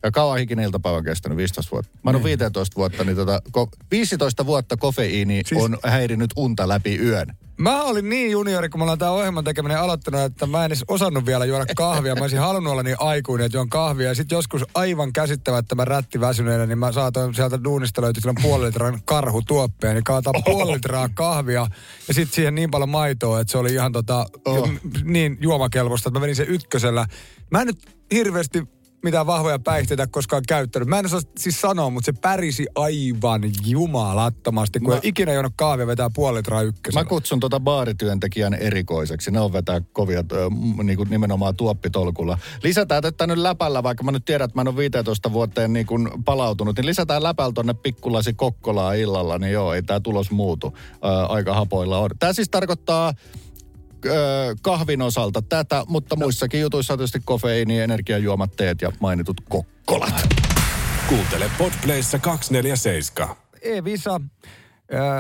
Ja 0.04 0.11
kauan 0.11 0.38
hikinen 0.38 0.64
iltapäivä 0.64 0.96
on 0.99 1.04
kestänyt, 1.04 1.37
15 1.38 1.70
vuotta. 1.73 1.99
Mä 2.02 2.11
oon 2.11 2.25
15 2.25 2.76
vuotta, 2.76 3.04
niin 3.04 3.16
tota, 3.16 3.40
ko- 3.58 3.87
15 3.90 4.46
vuotta 4.46 4.76
kofeiini 4.76 5.42
Siis- 5.46 5.62
on 5.62 5.78
häirinyt 5.84 6.30
unta 6.37 6.68
läpi 6.68 6.96
yön. 6.99 7.26
Mä 7.58 7.82
olin 7.82 8.08
niin 8.08 8.30
juniori, 8.30 8.68
kun 8.68 8.80
me 8.80 8.82
ollaan 8.82 8.99
tää 8.99 9.11
ohjelman 9.11 9.44
tekeminen 9.44 9.78
aloittanut, 9.78 10.20
että 10.20 10.46
mä 10.46 10.58
en 10.64 10.66
edes 10.66 10.84
osannut 10.88 11.26
vielä 11.26 11.44
juoda 11.44 11.66
kahvia. 11.76 12.14
Mä 12.14 12.20
olisin 12.20 12.38
halunnut 12.38 12.70
olla 12.70 12.82
niin 12.82 12.96
aikuinen, 13.00 13.44
että 13.46 13.56
juon 13.56 13.68
kahvia. 13.68 14.08
Ja 14.08 14.14
sitten 14.14 14.37
joskus 14.37 14.64
aivan 14.75 15.12
käsittämättömän 15.12 15.87
rätti 15.87 16.20
väsyneenä, 16.20 16.66
niin 16.66 16.78
mä 16.78 16.92
saatoin 16.92 17.34
sieltä 17.34 17.64
duunista 17.64 18.02
löytyä 18.02 18.20
silloin 18.20 18.42
puoli 18.42 18.64
litran 18.66 19.00
karhutuoppea, 19.04 19.92
niin 19.92 20.04
kaataa 20.04 20.32
puoli 20.44 20.73
litraa 20.73 21.08
kahvia. 21.14 21.66
Ja 22.08 22.14
sitten 22.14 22.34
siihen 22.34 22.54
niin 22.54 22.70
paljon 22.70 22.88
maitoa, 22.88 23.40
että 23.40 23.50
se 23.52 23.58
oli 23.58 23.73
ihan 23.75 23.92
tota, 23.92 24.26
Oh. 24.44 24.70
niin 25.04 25.38
juomakelpoista, 25.40 26.08
että 26.08 26.18
mä 26.18 26.23
menin 26.23 26.37
sen 26.37 26.49
ykkösellä. 26.49 27.06
Mä 27.50 27.61
en 27.61 27.66
nyt 27.66 27.78
hirveästi 28.12 28.62
mitään 29.04 29.26
vahvoja 29.26 29.58
päihteitä 29.58 30.06
koskaan 30.06 30.42
käyttänyt. 30.49 30.88
Mä 30.88 30.99
en 30.99 31.06
osaa 31.06 31.20
siis 31.38 31.61
sanoa, 31.61 31.90
mutta 31.90 32.06
se 32.06 32.12
pärisi 32.20 32.66
aivan 32.75 33.42
jumalattomasti, 33.66 34.80
kun 34.80 34.94
Mä- 34.94 35.00
ikinä 35.02 35.32
juonut 35.32 35.52
kahvia 35.56 35.87
vetää 35.87 36.11
puoli 36.14 36.38
litraa. 36.38 36.62
Mä 36.94 37.04
kutsun 37.04 37.40
tota 37.40 37.61
baarityöntekijän 37.61 38.54
erikoiseksi. 38.54 39.30
Ne 39.30 39.40
on 39.40 39.52
vetää 39.52 39.80
kovia 39.92 40.25
ö, 40.32 40.50
m- 40.50 40.87
niinku 40.87 41.04
nimenomaan 41.04 41.56
tuoppitolkulla. 41.56 42.38
Lisätään 42.62 43.02
tätä 43.02 43.26
nyt 43.26 43.38
läpällä, 43.38 43.82
vaikka 43.82 44.04
mä 44.04 44.12
nyt 44.12 44.25
tiedän, 44.25 44.44
että 44.44 44.54
mä 44.58 44.61
en 44.61 44.68
ole 44.68 44.76
15 44.76 45.32
vuoteen 45.32 45.73
niin 45.73 45.87
kuin 45.87 46.08
palautunut, 46.25 46.76
niin 46.76 46.87
lisätään 46.87 47.23
läpällä 47.23 47.52
tonne 47.52 47.75
pikkulasi 47.75 48.32
kokkolaa 48.32 48.92
illalla, 48.94 49.38
niin 49.38 49.52
joo, 49.52 49.75
ei 49.75 49.82
tää 49.82 50.00
tulos 50.00 50.30
muutu. 50.30 50.76
Ö, 50.94 51.26
aika 51.28 51.54
hapoilla 51.54 51.99
on. 51.99 52.11
Tää 52.18 52.32
siis 52.32 52.49
tarkoittaa 52.49 53.12
kahvin 54.62 55.02
osalta 55.02 55.42
tätä, 55.42 55.84
mutta 55.88 56.16
muissakin 56.16 56.61
jutuissa 56.61 56.92
on 56.92 56.99
tietysti 56.99 57.20
kofeiini, 57.25 57.80
energiajuomat, 57.80 58.56
teet 58.56 58.82
ja 58.82 58.92
mainitut 59.00 59.37
kokkolat. 59.49 60.28
Kuuntele 61.08 61.50
Podplayssa 61.58 62.18
247. 62.18 63.37
E-visa. 63.62 64.20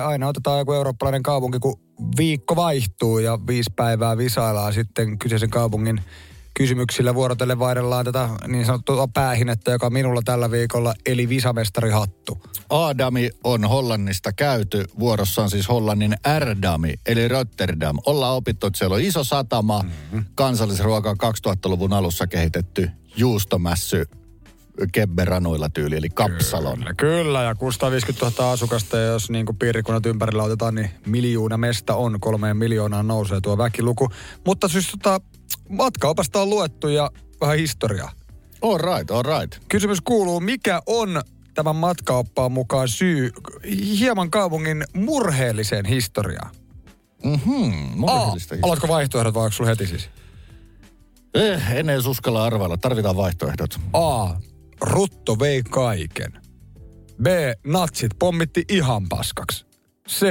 Aina 0.04 0.28
otetaan 0.28 0.58
joku 0.58 0.72
eurooppalainen 0.72 1.22
kaupunki, 1.22 1.58
kun 1.58 1.80
viikko 2.16 2.56
vaihtuu 2.56 3.18
ja 3.18 3.38
viisi 3.46 3.70
päivää 3.76 4.18
visaillaan 4.18 4.72
sitten 4.72 5.18
kyseisen 5.18 5.50
kaupungin 5.50 6.00
kysymyksillä 6.54 7.14
vuorotellen 7.14 7.58
vaihdellaan 7.58 8.04
tätä 8.04 8.28
niin 8.46 8.66
sanottua 8.66 9.08
päähinettä, 9.08 9.70
joka 9.70 9.86
on 9.86 9.92
minulla 9.92 10.22
tällä 10.24 10.50
viikolla, 10.50 10.94
eli 11.06 11.28
visamestarihattu. 11.28 12.38
Adami 12.70 13.30
on 13.44 13.64
Hollannista 13.64 14.32
käyty. 14.32 14.84
Vuorossa 14.98 15.42
on 15.42 15.50
siis 15.50 15.68
Hollannin 15.68 16.14
Erdami, 16.36 16.94
eli 17.06 17.28
Rotterdam. 17.28 17.98
Ollaan 18.06 18.36
opittu, 18.36 18.66
että 18.66 18.78
siellä 18.78 18.94
on 18.94 19.00
iso 19.00 19.24
satama, 19.24 19.82
mm-hmm. 19.82 20.24
kansallisruoka 20.34 21.10
on 21.10 21.16
2000-luvun 21.48 21.92
alussa 21.92 22.26
kehitetty 22.26 22.90
juustomässy 23.16 24.04
kebberanoilla 24.92 25.68
tyyli, 25.68 25.96
eli 25.96 26.08
kapsalon. 26.08 26.78
Kyllä, 26.78 26.94
kyllä, 26.94 27.42
ja 27.42 27.54
650 27.54 28.42
000 28.42 28.52
asukasta, 28.52 28.96
ja 28.96 29.06
jos 29.06 29.30
niin 29.30 29.46
piirikunnat 29.58 30.06
ympärillä 30.06 30.42
otetaan, 30.42 30.74
niin 30.74 30.90
miljoona 31.06 31.56
mestä 31.56 31.94
on, 31.94 32.20
kolmeen 32.20 32.56
miljoonaan 32.56 33.06
nousee 33.06 33.40
tuo 33.40 33.58
väkiluku. 33.58 34.08
Mutta 34.46 34.68
siis 34.68 34.90
tota, 34.90 35.20
matkaopasta 35.68 36.42
on 36.42 36.50
luettu 36.50 36.88
ja 36.88 37.10
vähän 37.40 37.58
historiaa. 37.58 38.12
All 38.62 38.78
right, 38.78 39.10
all 39.10 39.22
right. 39.22 39.64
Kysymys 39.68 40.00
kuuluu, 40.00 40.40
mikä 40.40 40.82
on 40.86 41.22
tämän 41.54 41.76
matkaoppaan 41.76 42.52
mukaan 42.52 42.88
syy 42.88 43.30
hieman 43.98 44.30
kaupungin 44.30 44.84
murheelliseen 44.94 45.84
historiaan? 45.86 46.50
Mhm, 47.24 48.04
A. 48.06 48.36
Alatko 48.62 48.88
vaihtoehdot 48.88 49.34
vai 49.34 49.42
onko 49.44 49.52
sulla 49.52 49.70
heti 49.70 49.86
siis? 49.86 50.10
Eh, 51.34 51.70
en 51.76 51.90
edes 51.90 52.06
uskalla 52.06 52.44
arvailla, 52.44 52.76
tarvitaan 52.76 53.16
vaihtoehdot. 53.16 53.80
A. 53.92 54.28
Rutto 54.80 55.38
vei 55.38 55.62
kaiken. 55.62 56.32
B. 57.22 57.26
Natsit 57.66 58.12
pommitti 58.18 58.64
ihan 58.68 59.08
paskaksi. 59.08 59.66
C. 60.08 60.26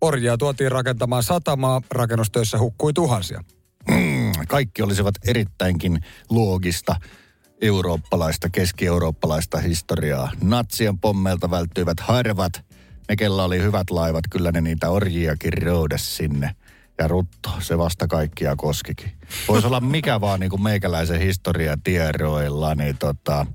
Orjia 0.00 0.36
tuotiin 0.38 0.72
rakentamaan 0.72 1.22
satamaa, 1.22 1.80
rakennustöissä 1.90 2.58
hukkui 2.58 2.92
tuhansia. 2.92 3.44
Mm, 3.88 4.17
kaikki 4.46 4.82
olisivat 4.82 5.14
erittäinkin 5.26 6.00
loogista 6.30 6.96
eurooppalaista, 7.60 8.50
keski-eurooppalaista 8.50 9.58
historiaa. 9.58 10.30
Natsien 10.42 10.98
pommeilta 10.98 11.50
välttyivät 11.50 12.00
harvat. 12.00 12.52
Ne, 13.08 13.16
kella 13.16 13.44
oli 13.44 13.62
hyvät 13.62 13.90
laivat, 13.90 14.24
kyllä 14.30 14.52
ne 14.52 14.60
niitä 14.60 14.90
orjiakin 14.90 15.62
roudas 15.62 16.16
sinne. 16.16 16.54
Ja 16.98 17.08
rutto, 17.08 17.50
se 17.60 17.78
vasta 17.78 18.06
kaikkia 18.06 18.56
koskikin. 18.56 19.12
Voisi 19.48 19.66
olla 19.66 19.80
mikä 19.80 20.20
vaan 20.26 20.40
niin 20.40 20.50
kuin 20.50 20.62
meikäläisen 20.62 21.20
historia 21.20 21.78
tiedoilla, 21.84 22.74
niin 22.74 22.98
tota... 22.98 23.46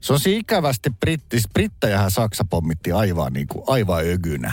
Se 0.00 0.12
on 0.12 0.18
ikävästi 0.26 0.90
britti, 0.90 1.40
brittäjähän 1.52 2.10
Saksa 2.10 2.44
pommitti 2.50 2.92
aivan, 2.92 3.32
niin 3.32 3.46
kuin, 3.46 3.64
aivan 3.66 4.04
ögynä. 4.04 4.52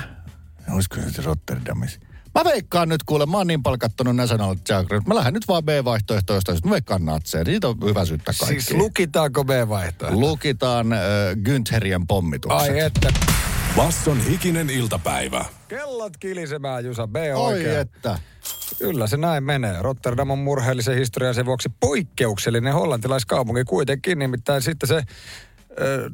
Olisiko 0.70 0.96
se 1.12 1.22
Rotterdamissa? 1.22 2.00
Mä 2.36 2.44
veikkaan 2.44 2.90
nyt 2.90 3.04
kuule, 3.04 3.26
mä 3.26 3.38
oon 3.38 3.48
niin 3.48 3.64
palkattunut 3.64 4.16
National 4.16 4.56
Geographic. 4.66 5.08
Mä 5.08 5.16
lähden 5.16 5.34
nyt 5.34 5.48
vaan 5.48 5.64
B-vaihtoehtoista, 5.64 6.52
josta 6.52 6.68
mä 6.68 6.72
veikkaan 6.72 7.06
natseja. 7.06 7.46
Siitä 7.46 7.68
on 7.68 7.76
hyvä 7.86 8.06
syyttää 8.06 8.34
kaikki. 8.40 8.62
Siis 8.62 8.78
lukitaanko 8.78 9.44
B-vaihtoehto? 9.44 10.20
Lukitaan 10.20 10.94
äh, 10.94 11.00
Güntherien 11.36 12.06
pommitukset. 12.08 12.62
Ai 12.62 12.80
että. 12.80 13.14
Basson 13.76 14.26
hikinen 14.26 14.70
iltapäivä. 14.70 15.46
Kellot 15.68 16.18
kilisemään, 16.18 16.86
Jusa. 16.86 17.08
B 17.08 17.16
Oi 17.16 17.32
oikein. 17.34 17.80
että. 17.80 18.20
Kyllä 18.78 19.08
se 19.08 19.18
näin 19.18 19.44
menee. 19.44 19.82
Rotterdam 19.82 20.32
on 20.32 20.40
murheellisen 20.40 20.98
historian 20.98 21.36
sen 21.36 21.46
vuoksi 21.46 21.70
poikkeuksellinen 21.80 22.74
hollantilaiskaupunki 22.74 23.64
kuitenkin. 23.64 24.20
Nimittäin 24.20 24.62
sitten 24.62 24.88
se 24.88 25.02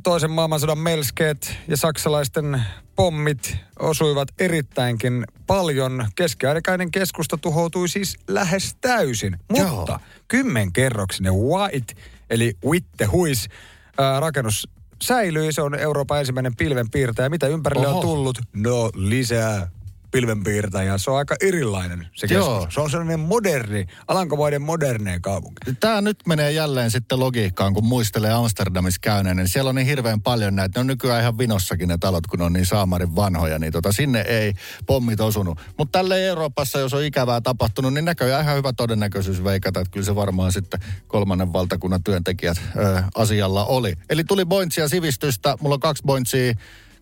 toisen 0.04 0.32
maailmansodan 0.32 0.78
melskeet 0.78 1.56
ja 1.68 1.78
saksalaisten 1.78 2.64
pommit 2.96 3.56
osuivat 3.80 4.28
erittäinkin 4.40 5.26
paljon. 5.48 6.08
Keskiaikainen 6.16 6.92
keskusta 6.92 7.38
tuhoutui 7.38 7.90
siis 7.90 8.18
lähes 8.28 8.76
täysin. 8.82 9.38
Joo. 9.56 9.70
Mutta 9.70 10.00
kymmenkerroksinen 10.28 11.34
White, 11.34 11.94
eli 12.30 12.54
Witte 12.66 13.06
Huis, 13.06 13.50
ää, 13.98 14.20
rakennus 14.20 14.68
säilyi. 15.02 15.54
Se 15.54 15.62
on 15.62 15.76
Euroopan 15.80 16.20
ensimmäinen 16.20 16.56
pilvenpiirtäjä. 16.56 17.30
Mitä 17.30 17.48
ympärille 17.48 17.88
Oho. 17.88 17.98
on 17.98 18.02
tullut? 18.02 18.40
No 18.54 18.92
lisää 18.96 19.70
pilvenpiirtäjä. 20.12 20.98
Se 20.98 21.12
on 21.12 21.18
aika 21.18 21.36
erilainen 21.42 22.08
se 22.16 22.28
Joo. 22.30 22.56
keskus. 22.56 22.74
Se 22.74 22.82
on 22.82 22.90
sellainen 22.90 23.20
moderni, 23.20 23.86
Alankomaiden 24.08 24.62
moderneen 24.62 25.22
kaupunki. 25.22 25.74
Tämä 25.80 26.02
nyt 26.02 26.18
menee 26.28 26.52
jälleen 26.52 26.92
sitten 26.92 27.20
logiikkaan, 27.20 27.74
kun 27.74 27.86
muistelee 27.86 28.32
Amsterdamissa 28.32 29.00
käyneen, 29.02 29.38
niin 29.38 29.48
siellä 29.48 29.70
on 29.70 29.76
niin 29.76 29.88
hirveän 29.88 30.22
paljon 30.22 30.56
näitä. 30.56 30.80
Ne 30.80 30.82
on 30.82 30.88
nykyään 30.88 31.22
ihan 31.22 31.38
vinossakin 31.38 31.88
ne 31.88 31.98
talot, 31.98 32.28
kun 32.28 32.40
ne 32.40 32.46
on 32.46 32.54
niin 32.54 32.66
saamarin 32.66 33.16
vanhoja, 33.16 33.60
niin 33.60 33.74
tota, 33.74 33.92
sinne 33.92 34.22
ei 34.22 34.54
pommit 34.86 35.20
osunut. 35.20 35.60
Mutta 35.78 36.00
tälle 36.00 36.28
Euroopassa, 36.28 36.80
jos 36.80 36.94
on 36.94 37.04
ikävää 37.04 37.42
tapahtunut, 37.42 37.94
niin 37.94 38.06
näköjään 38.06 38.44
ihan 38.44 38.58
hyvä 38.58 38.74
todennäköisyys 38.74 39.44
veikata, 39.44 39.80
että 39.80 39.92
kyllä 39.92 40.06
se 40.06 40.16
varmaan 40.16 40.52
sitten 40.52 40.80
kolmannen 41.08 41.54
valtakunnan 41.54 42.04
työntekijät 42.04 42.58
ö, 42.78 43.04
asialla 43.16 43.66
oli. 43.66 43.94
Eli 44.10 44.24
tuli 44.24 44.46
pointsia 44.46 44.90
sivistystä, 44.90 45.56
mulla 45.62 45.74
on 45.74 45.80
kaksi 45.80 46.04
pointsia 46.06 46.54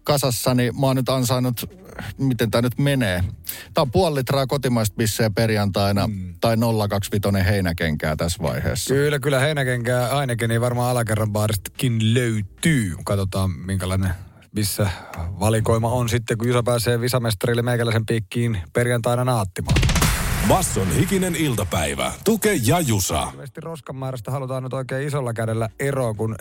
kasassa, 0.07 0.53
niin 0.53 0.79
mä 0.79 0.87
oon 0.87 0.95
nyt 0.95 1.09
ansainnut, 1.09 1.69
miten 2.17 2.51
tämä 2.51 2.61
nyt 2.61 2.77
menee. 2.77 3.23
Tämä 3.73 3.81
on 3.81 3.91
puoli 3.91 4.15
litraa 4.15 4.47
kotimaista 4.47 4.95
bisseä 4.95 5.29
perjantaina 5.29 6.07
mm. 6.07 6.33
tai 6.41 6.57
025 6.89 7.49
heinäkenkää 7.49 8.15
tässä 8.15 8.43
vaiheessa. 8.43 8.93
Kyllä, 8.93 9.19
kyllä 9.19 9.39
heinäkenkää 9.39 10.17
ainakin, 10.17 10.49
niin 10.49 10.61
varmaan 10.61 10.91
alakerran 10.91 11.31
baaristakin 11.31 12.13
löytyy. 12.13 12.95
Katsotaan, 13.05 13.51
minkälainen 13.51 14.09
missä 14.51 14.89
valikoima 15.39 15.89
on 15.89 16.09
sitten, 16.09 16.37
kun 16.37 16.47
Jusa 16.47 16.63
pääsee 16.63 17.01
visamestarille 17.01 17.61
meikäläisen 17.61 18.05
piikkiin 18.05 18.61
perjantaina 18.73 19.23
naattimaan. 19.23 19.81
Basson 20.47 20.91
hikinen 20.91 21.35
iltapäivä. 21.35 22.11
Tuke 22.23 22.53
ja 22.53 22.79
Jusa. 22.79 23.27
Ilmeisesti 23.31 23.61
roskan 23.61 23.95
määrästä 23.95 24.31
halutaan 24.31 24.63
nyt 24.63 24.73
oikein 24.73 25.07
isolla 25.07 25.33
kädellä 25.33 25.69
eroa, 25.79 26.13
kun 26.13 26.35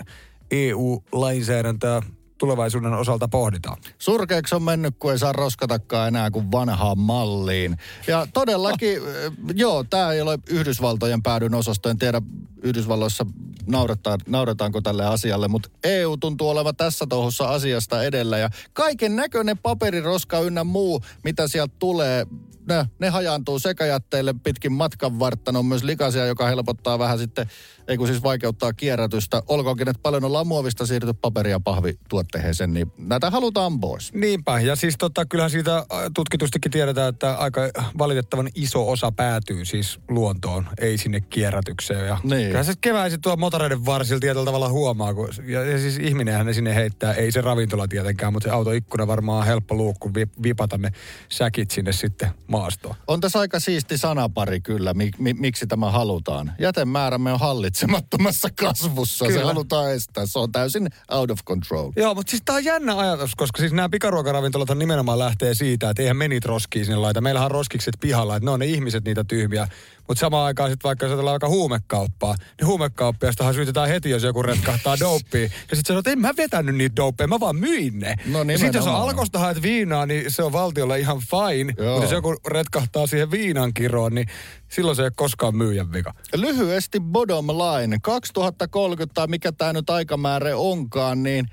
EU-lainsäädäntöä 0.51 2.03
tulevaisuuden 2.39 2.93
osalta 2.93 3.29
pohditaan. 3.29 3.77
Surkeaksi 3.99 4.55
on 4.55 4.63
mennyt, 4.63 4.95
kun 4.99 5.13
ei 5.13 5.19
saa 5.19 5.33
roskatakaan 5.33 6.09
enää 6.09 6.31
kuin 6.31 6.53
vanhaan 6.53 6.99
malliin. 6.99 7.77
Ja 8.07 8.27
todellakin, 8.35 8.99
joo, 9.55 9.85
tämä 9.85 10.13
ei 10.13 10.21
ole 10.21 10.39
Yhdysvaltojen 10.51 11.23
päädyn 11.23 11.55
osasto. 11.55 11.89
En 11.89 11.99
tiedä 11.99 12.23
Yhdysvalloissa 12.63 13.27
nauretaan, 13.67 14.21
nauretaanko 14.29 14.81
tälle 14.81 15.07
asialle, 15.07 15.49
mutta 15.49 15.69
EU 15.85 16.17
tuntuu 16.17 16.49
olevan 16.49 16.77
tässä 16.77 17.07
touhussa 17.09 17.49
asiasta 17.49 18.03
edellä. 18.03 18.39
Ja 18.39 18.51
kaiken 18.73 19.17
näköinen 19.17 19.59
paperiroska 19.59 20.41
ynnä 20.41 20.65
muu, 20.65 21.01
mitä 21.25 21.49
sieltä 21.49 21.75
tulee, 21.79 22.27
ne, 22.69 22.87
ne 22.99 23.09
hajaantuu 23.09 23.59
sekajätteille 23.59 24.35
pitkin 24.45 24.73
matkan 24.73 25.19
vartta. 25.19 25.53
Ne 25.53 25.59
on 25.59 25.67
myös 25.67 25.85
likaisia, 25.85 26.27
joka 26.27 26.47
helpottaa 26.47 26.99
vähän 26.99 27.19
sitten, 27.19 27.47
ei 27.89 27.97
kun 27.97 28.07
siis 28.07 28.23
vaikeuttaa 28.23 28.73
kierrätystä. 28.73 29.43
Olkoonkin, 29.49 29.89
että 29.89 30.03
paljon 30.03 30.25
ollaan 30.25 30.47
muovista 30.47 30.87
siirrytty 30.87 31.19
paperi- 31.21 31.51
ja 31.51 31.61
pahvituotteeseen, 31.61 32.75
niin 32.75 32.93
näitä 32.99 33.31
halutaan 33.31 33.81
pois. 33.81 34.13
Niinpä, 34.13 34.61
ja 34.61 34.77
siis 34.77 34.95
tota, 34.99 35.27
kyllähän 35.27 35.51
siitä 35.51 35.77
äh, 35.77 35.85
tutkitustikin 36.15 36.71
tiedetään, 36.71 37.09
että 37.09 37.35
aika 37.35 37.61
valitettavan 37.99 38.49
iso 38.55 38.91
osa 38.91 39.13
päätyy 39.13 39.65
siis 39.65 40.01
luontoon, 40.09 40.69
ei 40.81 40.99
sinne 40.99 41.21
kierrätykseen. 41.21 42.07
Ja 42.07 42.19
Niin. 42.23 42.47
Kyllähän 42.47 42.65
se 42.65 42.73
keväisin 42.81 43.21
tuo 43.21 43.37
motoreiden 43.37 43.87
varsilla 43.87 44.21
tietyllä 44.21 44.45
tavalla 44.45 44.69
huomaa, 44.69 45.15
kun, 45.15 45.29
ja, 45.47 45.65
ja 45.65 45.79
siis 45.79 45.99
ihminenhän 45.99 46.47
ne 46.47 46.53
sinne 46.53 46.75
heittää, 46.75 47.15
ei 47.15 47.33
se 47.33 47.41
ravintola 47.41 47.89
tietenkään, 47.89 48.33
mutta 48.33 48.49
se 48.49 48.55
autoikkuna 48.55 49.07
varmaan 49.07 49.41
on 49.41 49.47
helppo 49.47 49.75
luukku 49.75 50.15
vi, 50.15 50.27
vipata 50.43 50.79
ne 50.79 50.93
säkit 51.29 51.71
sinne 51.71 51.93
sitten 51.93 52.31
maastoa. 52.59 52.95
On 53.07 53.21
tässä 53.21 53.39
aika 53.39 53.61
siisti 53.61 53.99
sanapari 53.99 54.61
kyllä, 54.61 54.95
mi, 54.95 55.11
mi, 55.19 55.35
miksi 55.35 55.67
tämä 55.67 55.91
halutaan. 55.91 56.53
Jätemäärämme 56.59 57.33
on 57.33 57.41
hallitsemattomassa 57.41 58.49
kasvussa. 58.61 59.25
Kyllä. 59.27 59.41
Se 59.41 59.45
halutaan 59.45 59.93
estää. 59.93 60.27
Se 60.27 60.39
on 60.39 60.53
täysin 60.53 60.89
out 61.11 61.31
of 61.31 61.39
control. 61.45 61.93
Joo, 61.97 62.15
mutta 62.15 62.31
siis 62.31 62.43
tämä 62.45 62.57
on 62.57 62.65
jännä 62.65 62.99
ajatus, 62.99 63.35
koska 63.35 63.59
siis 63.59 63.73
nämä 63.73 63.89
pikaruokaravintolat 63.89 64.69
nimenomaan 64.75 65.19
lähtee 65.19 65.55
siitä, 65.55 65.91
että 65.91 66.03
eihän 66.03 66.17
menit 66.17 66.45
roskiin 66.45 66.85
sinne 66.85 66.99
laita. 66.99 67.21
Meillähän 67.21 67.47
on 67.47 67.51
roskikset 67.51 67.95
pihalla, 68.01 68.37
että 68.37 68.45
ne 68.45 68.51
on 68.51 68.61
ne 68.61 68.67
ihmiset 68.67 69.05
niitä 69.05 69.25
tyhmiä. 69.25 69.69
Mutta 70.09 70.21
samaan 70.21 70.47
aikaan 70.47 70.71
sitten 70.71 70.89
vaikka 70.89 71.05
jos 71.07 71.11
ajatellaan 71.11 71.33
vaikka 71.33 71.49
huumekauppaa, 71.49 72.35
niin 72.61 72.67
huumekauppiastahan 72.67 73.55
syytetään 73.55 73.89
heti, 73.89 74.11
jos 74.11 74.23
joku 74.23 74.43
retkahtaa 74.43 74.97
dopea. 75.01 75.43
Ja 75.43 75.49
sitten 75.49 75.85
sanoo, 75.87 75.99
että 75.99 76.11
en 76.11 76.19
mä 76.21 76.31
vetänyt 76.37 76.75
niitä 76.75 76.97
dopeja, 76.97 77.29
mä 77.29 77.41
vaan 77.41 77.57
myin 77.57 77.99
ne. 77.99 78.15
No 78.27 78.43
ja 78.43 78.59
sitten 78.59 78.79
jos 78.79 78.87
alkosta 78.87 79.39
haet 79.39 79.63
viinaa, 79.63 80.07
niin 80.07 80.31
se 80.31 80.43
on 80.43 80.53
valtiolle 80.53 81.01
ihan 81.01 81.19
fine. 81.19 81.75
Joo. 81.79 81.91
Mutta 81.91 82.05
jos 82.05 82.13
joku 82.13 82.37
retkahtaa 82.49 83.07
siihen 83.07 83.31
viinan 83.31 83.75
kiroon, 83.75 84.15
niin 84.15 84.27
silloin 84.69 84.97
se 84.97 85.03
ei 85.03 85.07
ole 85.07 85.13
koskaan 85.17 85.57
myyjän 85.57 85.93
vika. 85.93 86.15
Lyhyesti 86.35 87.01
bottom 87.01 87.47
line. 87.47 87.99
2030 88.03 89.15
tai 89.15 89.27
mikä 89.27 89.53
tämä 89.53 89.73
nyt 89.73 89.91
aikamäärä 89.91 90.57
onkaan, 90.57 91.23
niin 91.23 91.47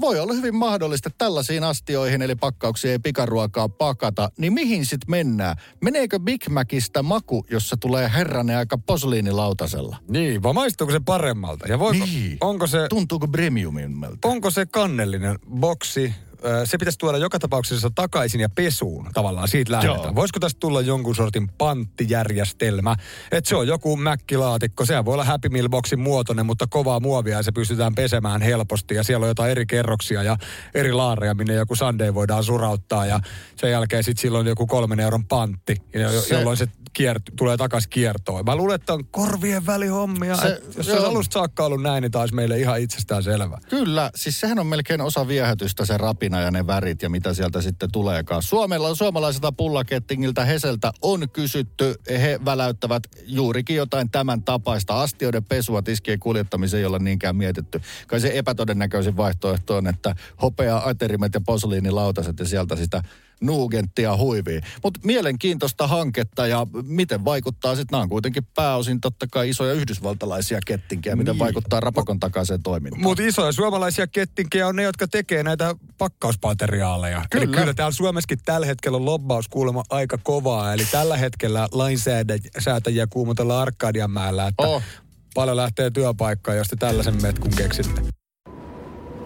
voi 0.00 0.20
olla 0.20 0.32
hyvin 0.32 0.54
mahdollista, 0.56 1.10
tällaisiin 1.18 1.64
astioihin 1.64 2.22
eli 2.22 2.34
pakkauksiin 2.36 2.92
ei 2.92 2.98
pikaruokaa 2.98 3.68
pakata. 3.68 4.28
Niin 4.38 4.52
mihin 4.52 4.86
sitten 4.86 5.10
mennään? 5.10 5.56
Meneekö 5.84 6.18
Big 6.18 6.48
Macista 6.48 7.02
maku, 7.02 7.46
jossa 7.50 7.76
tulee 7.76 8.10
herranen 8.14 8.56
aika 8.56 8.78
posliinilautasella? 8.78 9.96
Niin, 10.08 10.42
vai 10.42 10.52
maistuuko 10.52 10.92
se 10.92 11.00
paremmalta? 11.04 11.66
Ja 11.68 11.78
voiko, 11.78 12.04
Niin. 12.04 12.38
onko 12.40 12.66
se... 12.66 12.78
Tuntuuko 12.88 13.28
premiumilta? 13.28 14.28
onko 14.28 14.50
se 14.50 14.66
kannellinen 14.66 15.38
boksi, 15.50 16.14
se 16.64 16.78
pitäisi 16.78 16.98
tuoda 16.98 17.18
joka 17.18 17.38
tapauksessa 17.38 17.90
takaisin 17.94 18.40
ja 18.40 18.48
pesuun 18.48 19.08
tavallaan, 19.14 19.48
siitä 19.48 19.72
lähdetään. 19.72 20.02
Joo. 20.02 20.14
Voisiko 20.14 20.40
tästä 20.40 20.60
tulla 20.60 20.80
jonkun 20.80 21.14
sortin 21.14 21.48
panttijärjestelmä, 21.48 22.96
että 23.32 23.48
se 23.48 23.56
on 23.56 23.66
joku 23.66 23.96
mäkkilaatikko, 23.96 24.86
sehän 24.86 25.04
voi 25.04 25.14
olla 25.14 25.24
Happy 25.24 25.48
Meal 25.48 25.68
boxin 25.68 26.00
muotoinen, 26.00 26.46
mutta 26.46 26.66
kovaa 26.70 27.00
muovia 27.00 27.36
ja 27.36 27.42
se 27.42 27.52
pystytään 27.52 27.94
pesemään 27.94 28.42
helposti. 28.42 28.94
Ja 28.94 29.02
siellä 29.02 29.24
on 29.24 29.30
jotain 29.30 29.50
eri 29.50 29.66
kerroksia 29.66 30.22
ja 30.22 30.36
eri 30.74 30.92
laareja, 30.92 31.34
minne 31.34 31.54
joku 31.54 31.76
sunday 31.76 32.14
voidaan 32.14 32.44
surauttaa. 32.44 33.06
Ja 33.06 33.20
sen 33.56 33.70
jälkeen 33.70 34.04
sitten 34.04 34.22
silloin 34.22 34.46
joku 34.46 34.66
kolmen 34.66 35.00
euron 35.00 35.24
pantti, 35.24 35.76
jo- 35.94 36.20
Se- 36.22 36.34
jolloin 36.34 36.56
se 36.56 36.68
kiert, 36.94 37.22
tulee 37.36 37.56
takaisin 37.56 37.90
kiertoon. 37.90 38.44
Mä 38.44 38.56
luulen, 38.56 38.74
että 38.74 38.92
on 38.92 39.04
korvien 39.10 39.66
välihommia. 39.66 40.36
Se- 40.36 40.42
Se, 40.42 40.62
jos 40.76 40.86
se 40.86 40.92
olisi 40.92 41.06
alusta 41.06 41.32
saakka 41.34 41.64
ollut 41.64 41.82
näin, 41.82 42.02
niin 42.02 42.12
taisi 42.12 42.34
meille 42.34 42.58
ihan 42.58 42.80
itsestään 42.80 43.22
selvä. 43.22 43.58
Kyllä, 43.68 44.10
siis 44.14 44.40
sehän 44.40 44.58
on 44.58 44.66
melkein 44.66 45.00
osa 45.00 45.28
viehätystä 45.28 45.84
se 45.84 45.96
rapina 45.96 46.40
ja 46.40 46.50
ne 46.50 46.66
värit 46.66 47.02
ja 47.02 47.10
mitä 47.10 47.34
sieltä 47.34 47.60
sitten 47.62 47.92
tuleekaan. 47.92 48.42
Suomella, 48.42 48.94
suomalaiselta 48.94 49.52
pullakettingiltä 49.52 50.44
Heseltä 50.44 50.92
on 51.02 51.30
kysytty, 51.30 51.94
he 52.08 52.40
väläyttävät 52.44 53.02
juurikin 53.26 53.76
jotain 53.76 54.10
tämän 54.10 54.42
tapaista. 54.42 55.02
Astioiden 55.02 55.44
pesua 55.44 55.82
tiskien 55.82 56.18
kuljettamiseen 56.18 56.92
ei 56.92 56.98
niinkään 56.98 57.36
mietitty. 57.36 57.80
Kai 58.06 58.20
se 58.20 58.30
epätodennäköisin 58.34 59.16
vaihtoehto 59.16 59.76
on, 59.76 59.86
että 59.86 60.14
hopea 60.42 60.82
aterimet 60.84 61.34
ja 61.34 61.40
posliinilautaset 61.40 62.38
ja 62.38 62.44
sieltä 62.44 62.76
sitä 62.76 63.02
nuugenttia 63.46 64.16
huivii. 64.16 64.60
Mutta 64.82 65.00
mielenkiintoista 65.04 65.86
hanketta 65.86 66.46
ja 66.46 66.66
miten 66.82 67.24
vaikuttaa 67.24 67.76
sitten, 67.76 67.92
nämä 67.92 68.02
on 68.02 68.08
kuitenkin 68.08 68.46
pääosin 68.54 69.00
totta 69.00 69.26
kai 69.32 69.48
isoja 69.48 69.72
yhdysvaltalaisia 69.72 70.58
kettinkiä, 70.66 71.16
miten 71.16 71.32
Niin. 71.32 71.38
vaikuttaa 71.38 71.80
rapakon 71.80 72.20
takaiseen 72.20 72.62
toimintaan. 72.62 73.02
Mutta 73.02 73.22
isoja 73.22 73.52
suomalaisia 73.52 74.06
kettinkiä 74.06 74.66
on 74.66 74.76
ne, 74.76 74.82
jotka 74.82 75.08
tekee 75.08 75.42
näitä 75.42 75.74
pakkausmateriaaleja. 75.98 77.22
Kyllä. 77.30 77.44
Eli 77.44 77.52
kyllä 77.52 77.74
täällä 77.74 77.92
Suomessakin 77.92 78.38
tällä 78.44 78.66
hetkellä 78.66 78.96
on 78.96 79.04
lobbaus 79.04 79.48
kuulemma 79.48 79.82
aika 79.90 80.18
kovaa. 80.22 80.72
Eli 80.74 80.84
tällä 80.92 81.16
hetkellä 81.16 81.68
lainsäätäjiä 81.72 83.06
kuumotellaan 83.10 83.62
Arkadianmäellä, 83.62 84.46
että 84.46 84.62
Oh. 84.62 84.82
paljon 85.34 85.56
lähtee 85.56 85.90
työpaikkaa, 85.90 86.54
jos 86.54 86.68
te 86.68 86.76
tällaisen 86.76 87.22
metkun 87.22 87.50
keksitte. 87.56 88.02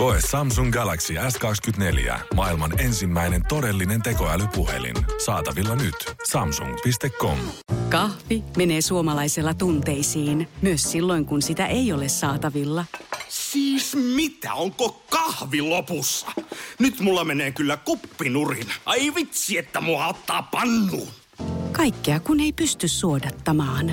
Koe 0.00 0.18
Samsung 0.30 0.72
Galaxy 0.72 1.14
S24. 1.14 2.18
Maailman 2.34 2.80
ensimmäinen 2.80 3.42
todellinen 3.48 4.02
tekoälypuhelin. 4.02 4.96
Saatavilla 5.24 5.76
nyt. 5.76 5.94
Samsung.com. 6.30 7.38
Kahvi 7.88 8.44
menee 8.56 8.80
suomalaisella 8.80 9.54
tunteisiin, 9.54 10.48
myös 10.62 10.92
silloin 10.92 11.26
kun 11.26 11.42
sitä 11.42 11.66
ei 11.66 11.92
ole 11.92 12.08
saatavilla. 12.08 12.84
Siis 13.28 13.96
mitä? 14.14 14.54
Onko 14.54 15.02
kahvi 15.10 15.62
lopussa? 15.62 16.26
Nyt 16.78 17.00
mulla 17.00 17.24
menee 17.24 17.50
kyllä 17.50 17.76
kuppinurin. 17.76 18.68
Ai 18.86 19.14
vitsi, 19.14 19.58
että 19.58 19.80
mua 19.80 20.06
ottaa 20.06 20.42
pannuun. 20.42 21.08
Kaikkea 21.72 22.20
kun 22.20 22.40
ei 22.40 22.52
pysty 22.52 22.88
suodattamaan. 22.88 23.92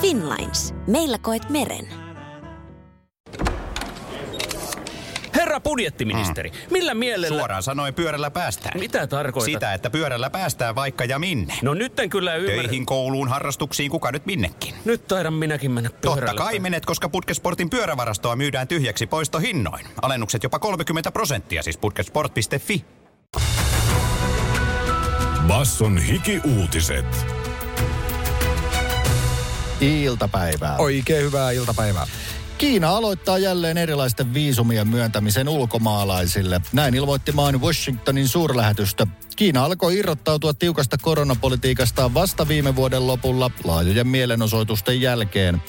Finlines. 0.00 0.74
Meillä 0.86 1.18
koet 1.18 1.50
meren. 1.50 1.88
Herra 5.36 5.60
budjettiministeri, 5.60 6.52
millä 6.70 6.94
mielellä... 6.94 7.38
Suoraan 7.38 7.62
sanoen 7.62 7.94
pyörällä 7.94 8.30
päästään. 8.30 8.80
Mitä 8.80 9.06
tarkoitat? 9.06 9.44
Sitä, 9.44 9.74
että 9.74 9.90
pyörällä 9.90 10.30
päästään 10.30 10.74
vaikka 10.74 11.04
ja 11.04 11.18
minne. 11.18 11.54
No 11.62 11.74
nyt 11.74 12.00
en 12.00 12.10
kyllä 12.10 12.34
ymmärrä. 12.36 12.62
Töihin, 12.62 12.86
kouluun, 12.86 13.28
harrastuksiin, 13.28 13.90
kuka 13.90 14.12
nyt 14.12 14.26
minnekin. 14.26 14.74
Nyt 14.84 15.06
taidan 15.06 15.34
minäkin 15.34 15.70
mennä 15.70 15.90
pyörällä. 15.90 16.26
Totta 16.26 16.42
kai 16.42 16.58
menet, 16.58 16.86
koska 16.86 17.08
Putkesportin 17.08 17.70
pyörävarastoa 17.70 18.36
myydään 18.36 18.68
tyhjäksi 18.68 19.06
poistohinnoin. 19.06 19.86
Alennukset 20.02 20.42
jopa 20.42 20.58
30 20.58 21.12
prosenttia, 21.12 21.62
siis 21.62 21.78
putkesport.fi. 21.78 22.84
Basson 25.46 25.98
hiki-uutiset. 25.98 27.39
Iltapäivää. 29.80 30.76
Oikein 30.76 31.24
hyvää 31.24 31.50
iltapäivää. 31.50 32.06
Kiina 32.58 32.90
aloittaa 32.90 33.38
jälleen 33.38 33.78
erilaisten 33.78 34.34
viisumien 34.34 34.88
myöntämisen 34.88 35.48
ulkomaalaisille. 35.48 36.60
Näin 36.72 36.94
ilmoitti 36.94 37.32
maan 37.32 37.60
Washingtonin 37.60 38.28
suurlähetystö. 38.28 39.06
Kiina 39.36 39.64
alkoi 39.64 39.96
irrottautua 39.96 40.54
tiukasta 40.54 40.96
koronapolitiikastaan 40.98 42.14
vasta 42.14 42.48
viime 42.48 42.76
vuoden 42.76 43.06
lopulla 43.06 43.50
laajojen 43.64 44.08
mielenosoitusten 44.08 45.00
jälkeen. 45.00 45.62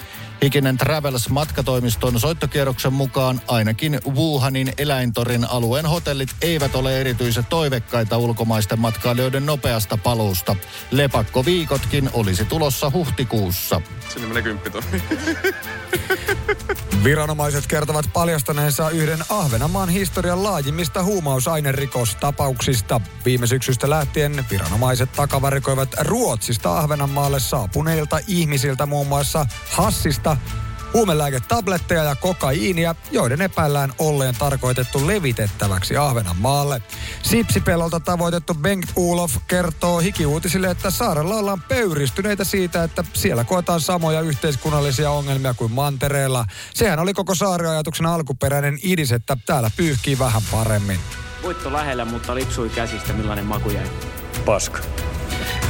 Hikinen 0.44 0.78
Travels 0.78 1.30
matkatoimiston 1.30 2.20
soittokierroksen 2.20 2.94
mukaan 2.94 3.42
ainakin 3.48 4.00
Wuhanin 4.16 4.74
eläintorin 4.78 5.46
alueen 5.50 5.86
hotellit 5.86 6.30
eivät 6.42 6.76
ole 6.76 7.02
erityisen 7.02 7.46
toivekkaita 7.46 8.18
ulkomaisten 8.18 8.80
matkailijoiden 8.80 9.46
nopeasta 9.46 9.98
paluusta. 9.98 10.56
Lepakkoviikotkin 10.92 12.10
olisi 12.14 12.46
tulossa 12.46 12.92
huhtikuussa. 12.94 13.82
Viranomaiset 17.04 17.68
kertovat 17.68 18.06
paljastaneensa 18.14 18.90
yhden 18.90 19.20
Ahvenanmaan 19.30 19.90
historian 19.90 20.44
laajimmista 20.44 21.04
huumausainerikostapauksista. 21.04 23.02
Viime 23.26 23.48
syksystä 23.48 23.90
lähtien 23.90 24.46
viranomaiset 24.52 25.12
takavarikoivat 25.12 25.90
Ruotsista 26.00 26.80
Ahvenanmaalle 26.80 27.40
saapuneilta 27.40 28.20
ihmisiltä 28.28 28.86
muun 28.86 29.08
muassa 29.08 29.46
hassista 29.72 30.31
huumelääketabletteja 30.94 32.04
ja 32.04 32.16
kokaiinia, 32.16 32.96
joiden 33.12 33.42
epäillään 33.42 33.94
olleen 34.00 34.36
tarkoitettu 34.36 35.08
levitettäväksi 35.08 35.98
Ahvenanmaalle. 35.98 36.82
Sipsipelolta 37.24 38.00
tavoitettu 38.00 38.54
Bengt 38.54 38.90
Ulof 38.96 39.36
kertoo 39.48 40.00
hikiuutisille, 40.00 40.70
että 40.70 40.92
saarella 40.92 41.36
ollaan 41.36 41.62
pöyristyneitä 41.62 42.44
siitä, 42.44 42.84
että 42.84 43.04
siellä 43.14 43.44
koetaan 43.44 43.82
samoja 43.82 44.22
yhteiskunnallisia 44.22 45.12
ongelmia 45.12 45.54
kuin 45.54 45.72
mantereella. 45.72 46.46
Sehän 46.74 47.00
oli 47.00 47.14
koko 47.14 47.36
saariajatuksen 47.36 48.06
alkuperäinen 48.06 48.80
idis, 48.84 49.12
että 49.12 49.38
täällä 49.46 49.72
pyyhkii 49.78 50.20
vähän 50.20 50.42
paremmin. 50.52 51.00
Voitto 51.44 51.74
lähellä, 51.74 52.06
mutta 52.06 52.36
lipsui 52.36 52.70
käsistä. 52.70 53.14
Millainen 53.14 53.46
maku 53.46 53.70
jäi? 53.70 53.90
Paska. 54.46 54.80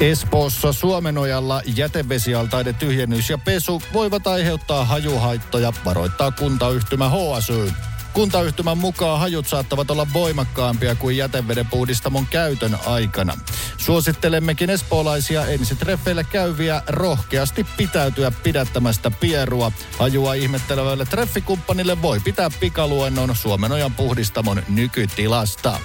Espoossa 0.01 0.73
Suomenojalla 0.73 1.61
jätevesialtaiden 1.75 2.75
tyhjennys 2.75 3.29
ja 3.29 3.37
pesu 3.37 3.81
voivat 3.93 4.27
aiheuttaa 4.27 4.85
hajuhaittoja, 4.85 5.73
varoittaa 5.85 6.31
kuntayhtymä 6.31 7.09
HSY. 7.09 7.73
Kuntayhtymän 8.13 8.77
mukaan 8.77 9.19
hajut 9.19 9.47
saattavat 9.47 9.91
olla 9.91 10.07
voimakkaampia 10.13 10.95
kuin 10.95 11.17
jäteveden 11.17 11.67
puhdistamon 11.67 12.27
käytön 12.27 12.77
aikana. 12.85 13.37
Suosittelemmekin 13.77 14.69
espoolaisia 14.69 15.45
ensitreffeillä 15.45 16.23
käyviä 16.23 16.81
rohkeasti 16.87 17.65
pitäytyä 17.77 18.31
pidättämästä 18.43 19.11
pierua. 19.11 19.71
Hajua 19.99 20.33
ihmettelevälle 20.33 21.05
treffikumppanille 21.05 22.01
voi 22.01 22.19
pitää 22.19 22.49
pikaluennon 22.59 23.35
Suomenojan 23.35 23.93
puhdistamon 23.93 24.63
nykytilasta. 24.69 25.79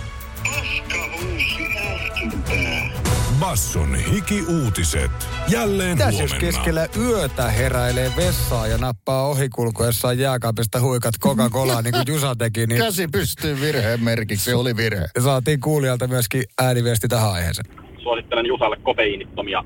Basson 3.51 3.95
hiki-uutiset. 3.95 5.11
Jälleen 5.49 5.91
Mitäs 5.99 6.21
jos 6.21 6.33
huomenna. 6.33 6.53
keskellä 6.53 6.87
yötä 6.99 7.51
heräilee 7.51 8.11
vessaa 8.17 8.67
ja 8.67 8.79
nappaa 8.79 9.27
ohikulkuessaan 9.27 10.19
jääkaapista 10.19 10.81
huikat 10.81 11.15
Coca-Colaa, 11.21 11.83
niin 11.83 11.93
kuin 11.93 12.05
Jusa 12.09 12.37
teki, 12.37 12.67
niin 12.67 12.81
Käsi 12.81 13.09
pystyy 13.13 13.61
virheen 13.61 14.05
merkiksi, 14.05 14.45
se 14.45 14.55
oli 14.55 14.77
virhe. 14.77 15.07
saatiin 15.21 15.61
kuulijalta 15.61 16.09
myöskin 16.09 16.45
ääniviesti 16.63 17.09
tähän 17.09 17.33
aiheeseen. 17.33 17.67
suosittelen 18.03 18.47
Jusalle 18.47 18.77
kofeiinittomia 18.77 19.65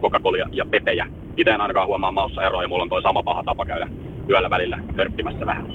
Coca-Colia 0.00 0.48
ja 0.52 0.66
pepejä. 0.66 1.06
Itse 1.36 1.50
en 1.50 1.60
ainakaan 1.60 1.86
huomaa 1.86 2.12
maussa 2.12 2.42
eroa 2.42 2.62
ja 2.62 2.68
mulla 2.68 2.82
on 2.82 2.88
toi 2.88 3.02
sama 3.02 3.22
paha 3.22 3.42
tapa 3.42 3.66
käydä 3.66 3.88
yöllä 4.28 4.50
välillä 4.50 4.78
hörppimässä 4.96 5.46
vähän. 5.46 5.66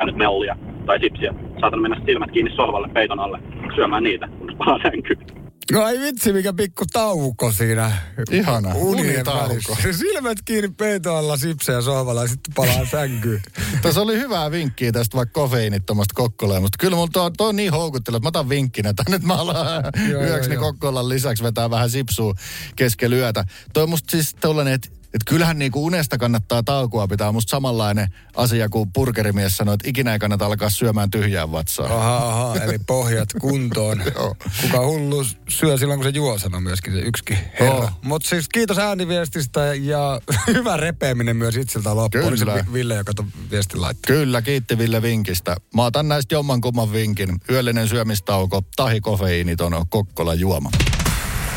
Ja 0.00 0.06
nyt 0.06 0.16
mellia 0.16 0.56
tai 0.86 1.00
sipsiä. 1.00 1.34
Saatan 1.60 1.82
mennä 1.82 2.00
silmät 2.06 2.30
kiinni 2.30 2.56
sohvalle 2.56 2.88
peiton 2.88 3.20
alle 3.20 3.38
syömään 3.74 4.02
niitä, 4.02 4.28
kunnes 4.38 4.56
palaa 4.56 4.78
sänkyyn. 4.82 5.39
No 5.72 5.82
ai 5.84 5.98
vitsi, 5.98 6.32
mikä 6.32 6.52
pikku 6.52 6.84
tauko 6.92 7.52
siinä. 7.52 7.92
Ihana, 8.30 8.74
unitauko. 8.74 9.76
Silmät 9.92 10.38
kiinni 10.44 10.68
peiton 10.68 11.16
alla, 11.16 11.36
sipsejä 11.36 11.80
sohvalla 11.80 12.22
ja 12.22 12.28
sitten 12.28 12.54
palaa 12.54 12.86
sänkyyn. 12.90 13.42
Tässä 13.82 14.00
oli 14.00 14.18
hyvää 14.18 14.50
vinkkiä 14.50 14.92
tästä 14.92 15.16
vaikka 15.16 15.40
kofeiinittomasta 15.40 16.14
kokkoleen, 16.14 16.62
mutta 16.62 16.76
kyllä 16.80 16.96
mulla 16.96 17.10
tuo, 17.12 17.30
tuo 17.30 17.48
on 17.48 17.56
niin 17.56 17.72
houkutteleva, 17.72 18.16
että 18.16 18.24
mä 18.24 18.28
otan 18.28 18.48
vinkkinä, 18.48 18.90
että 18.90 19.02
nyt 19.08 19.22
mä 19.22 19.34
alan 19.34 19.84
yöksi 20.10 20.56
kokkolan 20.56 21.08
lisäksi 21.08 21.44
vetää 21.44 21.70
vähän 21.70 21.90
sipsua 21.90 22.34
keskellä 22.76 23.16
yötä. 23.16 23.44
Toi 23.72 23.82
on 23.82 23.90
musta 23.90 24.10
siis 24.10 24.36
tollanen, 24.40 24.74
että 24.74 24.88
et 25.14 25.20
kyllähän 25.26 25.58
niinku 25.58 25.84
unesta 25.86 26.18
kannattaa 26.18 26.62
taukoa 26.62 27.08
pitää. 27.08 27.32
Musta 27.32 27.50
samanlainen 27.50 28.08
asia 28.36 28.68
kuin 28.68 28.92
burgerimies 28.92 29.56
sanoi, 29.56 29.74
että 29.74 29.88
ikinä 29.90 30.12
ei 30.12 30.18
kannata 30.18 30.46
alkaa 30.46 30.70
syömään 30.70 31.10
tyhjää 31.10 31.52
vatsaa. 31.52 31.96
Aha, 31.98 32.28
aha, 32.28 32.56
eli 32.56 32.78
pohjat 32.78 33.28
kuntoon. 33.40 34.02
Kuka 34.62 34.86
hullu 34.86 35.24
syö 35.48 35.78
silloin, 35.78 36.00
kun 36.00 36.04
se 36.12 36.16
juo, 36.16 36.38
sanoo 36.38 36.60
myöskin 36.60 36.92
se 36.92 36.98
yksikin 36.98 37.38
herra. 37.60 37.74
Joo. 37.74 37.90
Mutta 38.02 38.28
siis 38.28 38.48
kiitos 38.48 38.78
ääniviestistä 38.78 39.74
ja 39.74 40.20
hyvä 40.54 40.76
repeäminen 40.76 41.36
myös 41.36 41.56
itseltä 41.56 41.96
loppuun. 41.96 42.24
Oli 42.24 42.38
se 42.38 42.44
Kyllä. 42.44 42.64
Vi- 42.66 42.72
Ville, 42.72 42.94
joka 42.94 43.14
tuon 43.14 43.28
viestin 43.50 43.80
laittoi. 43.80 44.16
Kyllä, 44.16 44.42
kiitti 44.42 44.78
Ville 44.78 45.02
vinkistä. 45.02 45.56
Mä 45.74 45.84
otan 45.84 46.08
näistä 46.08 46.34
jommankumman 46.34 46.92
vinkin. 46.92 47.28
Yöllinen 47.50 47.88
syömistauko, 47.88 48.62
tahi 48.76 49.00
kofeiiniton 49.00 49.86
Kokkola 49.88 50.34
juoma. 50.34 50.70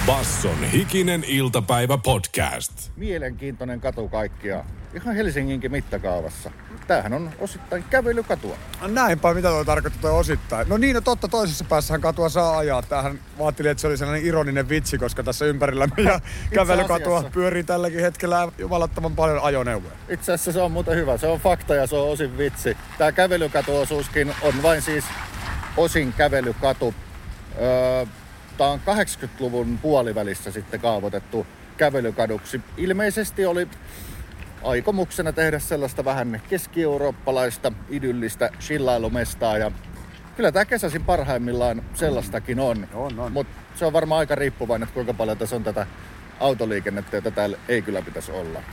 Basson 0.06 0.64
hikinen 0.64 1.24
iltapäivä 1.28 1.98
podcast. 1.98 2.72
Mielenkiintoinen 2.96 3.82
katu 3.82 4.10
kaikkia. 4.10 4.66
Ihan 4.94 5.16
Helsinginkin 5.16 5.72
mittakaavassa. 5.72 6.52
Tämähän 6.88 7.14
on 7.14 7.32
osittain 7.40 7.84
kävelykatua. 7.90 8.56
Näinpä, 8.88 9.34
mitä 9.34 9.48
toi 9.48 9.66
tarkoittaa 9.66 10.02
toi 10.02 10.20
osittain. 10.20 10.70
No 10.70 10.78
niin, 10.78 10.94
no 10.94 11.02
totta, 11.02 11.28
toisessa 11.28 11.66
päässähän 11.70 12.02
katua 12.02 12.30
saa 12.30 12.58
ajaa. 12.58 12.82
Tähän 12.82 13.20
vaatteli, 13.40 13.68
että 13.68 13.82
se 13.82 13.88
oli 13.88 13.98
sellainen 13.98 14.26
ironinen 14.26 14.70
vitsi, 14.70 14.98
koska 14.98 15.24
tässä 15.24 15.46
ympärillä 15.46 15.88
ja 16.04 16.20
kävelykatua 16.54 17.18
asiassa. 17.18 17.34
pyörii 17.34 17.64
tälläkin 17.64 18.02
hetkellä 18.02 18.48
jumalattoman 18.58 19.16
paljon 19.16 19.40
ajoneuvoja. 19.44 19.94
Itse 20.10 20.32
asiassa 20.32 20.52
se 20.52 20.62
on 20.62 20.72
muuten 20.72 20.96
hyvä. 20.96 21.18
Se 21.18 21.28
on 21.28 21.40
fakta 21.40 21.76
ja 21.76 21.88
se 21.88 21.96
on 21.96 22.10
osin 22.10 22.38
vitsi. 22.38 22.78
Tämä 22.98 23.12
kävelykatuosuuskin 23.12 24.36
on 24.42 24.64
vain 24.64 24.82
siis 24.82 25.06
osin 25.78 26.14
kävelykatu. 26.14 26.94
Öö, 27.62 28.06
On 28.60 28.80
80-luvun 28.80 29.78
puolivälissä 29.82 30.52
sitten 30.52 30.80
kaavoitettu 30.80 31.48
kävelykaduksi. 31.78 32.62
Ilmeisesti 32.78 33.46
oli 33.46 33.68
aikomuksena 34.64 35.34
tehdä 35.34 35.60
sellaista 35.60 36.06
vähän 36.06 36.42
keski-eurooppalaista 36.50 37.72
idyllistä 37.90 38.50
chillailumestaa 38.60 39.58
ja 39.58 39.72
kyllä 40.36 40.52
tämä 40.52 40.66
kesäsin 40.66 41.06
parhaimmillaan 41.06 41.84
sellaistakin 41.94 42.60
on. 42.60 42.88
On, 42.94 43.20
on. 43.20 43.32
Mutta 43.32 43.54
se 43.76 43.86
on 43.86 43.94
varmaan 43.94 44.20
aika 44.20 44.36
riippuvainen, 44.36 44.84
että 44.84 44.94
kuinka 44.94 45.14
paljon 45.14 45.38
tässä 45.38 45.56
on 45.56 45.64
tätä 45.64 45.88
autoliikennettä, 46.40 47.18
jota 47.18 47.32
täällä 47.32 47.58
ei 47.68 47.82
kyllä 47.82 48.02
pitäisi 48.02 48.32
olla. 48.32 48.64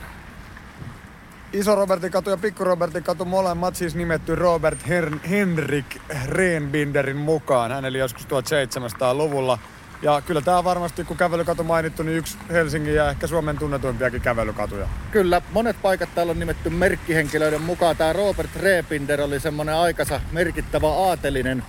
Iso 1.53 1.75
Robertin 1.75 2.11
katu 2.11 2.29
ja 2.29 2.37
Pikku 2.37 2.63
Robertin 2.63 3.03
katu 3.03 3.25
molemmat 3.25 3.75
siis 3.75 3.95
nimetty 3.95 4.35
Robert 4.35 4.79
Her- 4.87 5.27
Henrik 5.29 5.85
Reenbinderin 6.25 7.17
mukaan. 7.17 7.71
Hän 7.71 7.85
eli 7.85 7.97
joskus 7.97 8.25
1700-luvulla. 8.25 9.59
Ja 10.01 10.21
kyllä 10.21 10.41
tämä 10.41 10.63
varmasti, 10.63 11.03
kun 11.03 11.17
kävelykatu 11.17 11.63
mainittu, 11.63 12.03
niin 12.03 12.17
yksi 12.17 12.37
Helsingin 12.51 12.95
ja 12.95 13.09
ehkä 13.09 13.27
Suomen 13.27 13.57
tunnetuimpiakin 13.57 14.21
kävelykatuja. 14.21 14.87
Kyllä, 15.11 15.41
monet 15.51 15.81
paikat 15.81 16.09
täällä 16.15 16.31
on 16.31 16.39
nimetty 16.39 16.69
merkkihenkilöiden 16.69 17.61
mukaan. 17.61 17.97
Tämä 17.97 18.13
Robert 18.13 18.55
Reepinder 18.55 19.21
oli 19.21 19.39
semmoinen 19.39 19.75
aikansa 19.75 20.21
merkittävä 20.31 20.87
aatelinen, 20.87 21.63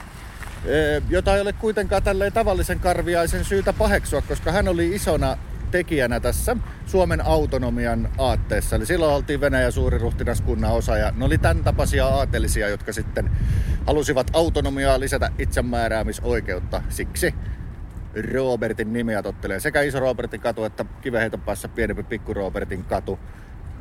jota 1.09 1.35
ei 1.35 1.41
ole 1.41 1.53
kuitenkaan 1.53 2.03
tälleen 2.03 2.33
tavallisen 2.33 2.81
karviaisen 2.81 3.45
syytä 3.45 3.73
paheksua, 3.73 4.23
koska 4.23 4.53
hän 4.53 4.69
oli 4.69 4.95
isona 4.95 5.37
tekijänä 5.73 6.21
tässä 6.21 6.57
Suomen 6.87 7.27
autonomian 7.27 8.09
aatteessa. 8.19 8.77
Eli 8.77 8.87
silloin 8.87 9.15
oltiin 9.15 9.41
Venäjän 9.41 9.73
suuriruhtinaskunnan 9.73 10.73
osa 10.73 10.97
ja 10.97 11.13
ne 11.17 11.25
oli 11.25 11.39
tämän 11.39 11.65
tapaisia 11.65 12.07
aatelisia, 12.07 12.69
jotka 12.69 12.93
sitten 12.93 13.31
halusivat 13.87 14.31
autonomiaa 14.33 15.01
lisätä 15.01 15.31
itsemääräämisoikeutta. 15.39 16.83
Siksi 16.89 17.35
Robertin 18.33 18.93
nimeä 18.93 19.23
tottelee 19.23 19.61
sekä 19.61 19.83
iso 19.83 20.01
Robertin 20.01 20.41
katu 20.41 20.65
että 20.65 20.85
kiveheiton 21.01 21.41
päässä 21.41 21.69
pienempi 21.69 22.03
pikku 22.03 22.35
Robertin 22.35 22.85
katu. 22.85 23.19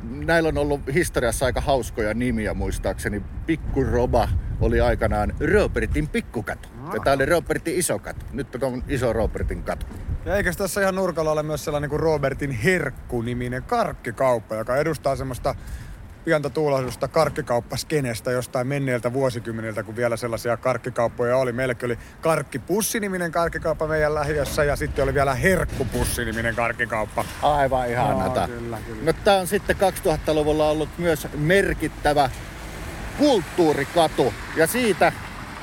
Näillä 0.02 0.48
on 0.48 0.58
ollut 0.58 0.80
historiassa 0.94 1.46
aika 1.46 1.60
hauskoja 1.60 2.14
nimiä 2.14 2.54
muistaakseni. 2.54 3.22
Pikku 3.46 3.84
Roba 3.84 4.28
oli 4.60 4.80
aikanaan 4.80 5.34
Robertin 5.52 6.08
pikkukatu. 6.08 6.68
Ja 6.92 7.00
tää 7.04 7.14
oli 7.14 7.26
Robertin 7.26 7.74
iso 7.74 7.98
katu. 7.98 8.26
Nyt 8.32 8.62
on 8.62 8.84
iso 8.88 9.12
Robertin 9.12 9.62
katu. 9.62 9.86
Ja 10.24 10.36
eikös 10.36 10.56
tässä 10.56 10.80
ihan 10.80 10.94
nurkalla 10.94 11.32
ole 11.32 11.42
myös 11.42 11.64
sellainen 11.64 11.90
kuin 11.90 12.00
Robertin 12.00 12.50
Herkku-niminen 12.50 13.62
karkkikauppa, 13.62 14.54
joka 14.54 14.76
edustaa 14.76 15.16
semmoista 15.16 15.54
pientä 16.24 16.50
tuulahdusta 16.50 17.08
karkkikauppaskenestä 17.08 18.30
jostain 18.30 18.66
menneiltä 18.66 19.12
vuosikymmeniltä, 19.12 19.82
kun 19.82 19.96
vielä 19.96 20.16
sellaisia 20.16 20.56
karkkikauppoja 20.56 21.36
oli. 21.36 21.52
Meilläkin 21.52 21.86
oli 21.86 21.98
Karkkipussi-niminen 22.20 23.32
karkkikauppa 23.32 23.86
meidän 23.86 24.14
lähiössä 24.14 24.64
ja 24.64 24.76
sitten 24.76 25.02
oli 25.02 25.14
vielä 25.14 25.34
Herkkupussi-niminen 25.34 26.54
karkkikauppa. 26.54 27.24
Aivan 27.42 27.90
ihanata. 27.90 28.40
Aa, 28.40 28.48
kyllä, 28.48 28.78
kyllä. 28.86 29.02
No 29.04 29.12
tää 29.24 29.36
on 29.36 29.46
sitten 29.46 29.76
2000-luvulla 29.76 30.68
ollut 30.68 30.88
myös 30.98 31.28
merkittävä 31.34 32.30
kulttuurikatu. 33.18 34.34
Ja 34.56 34.66
siitä 34.66 35.12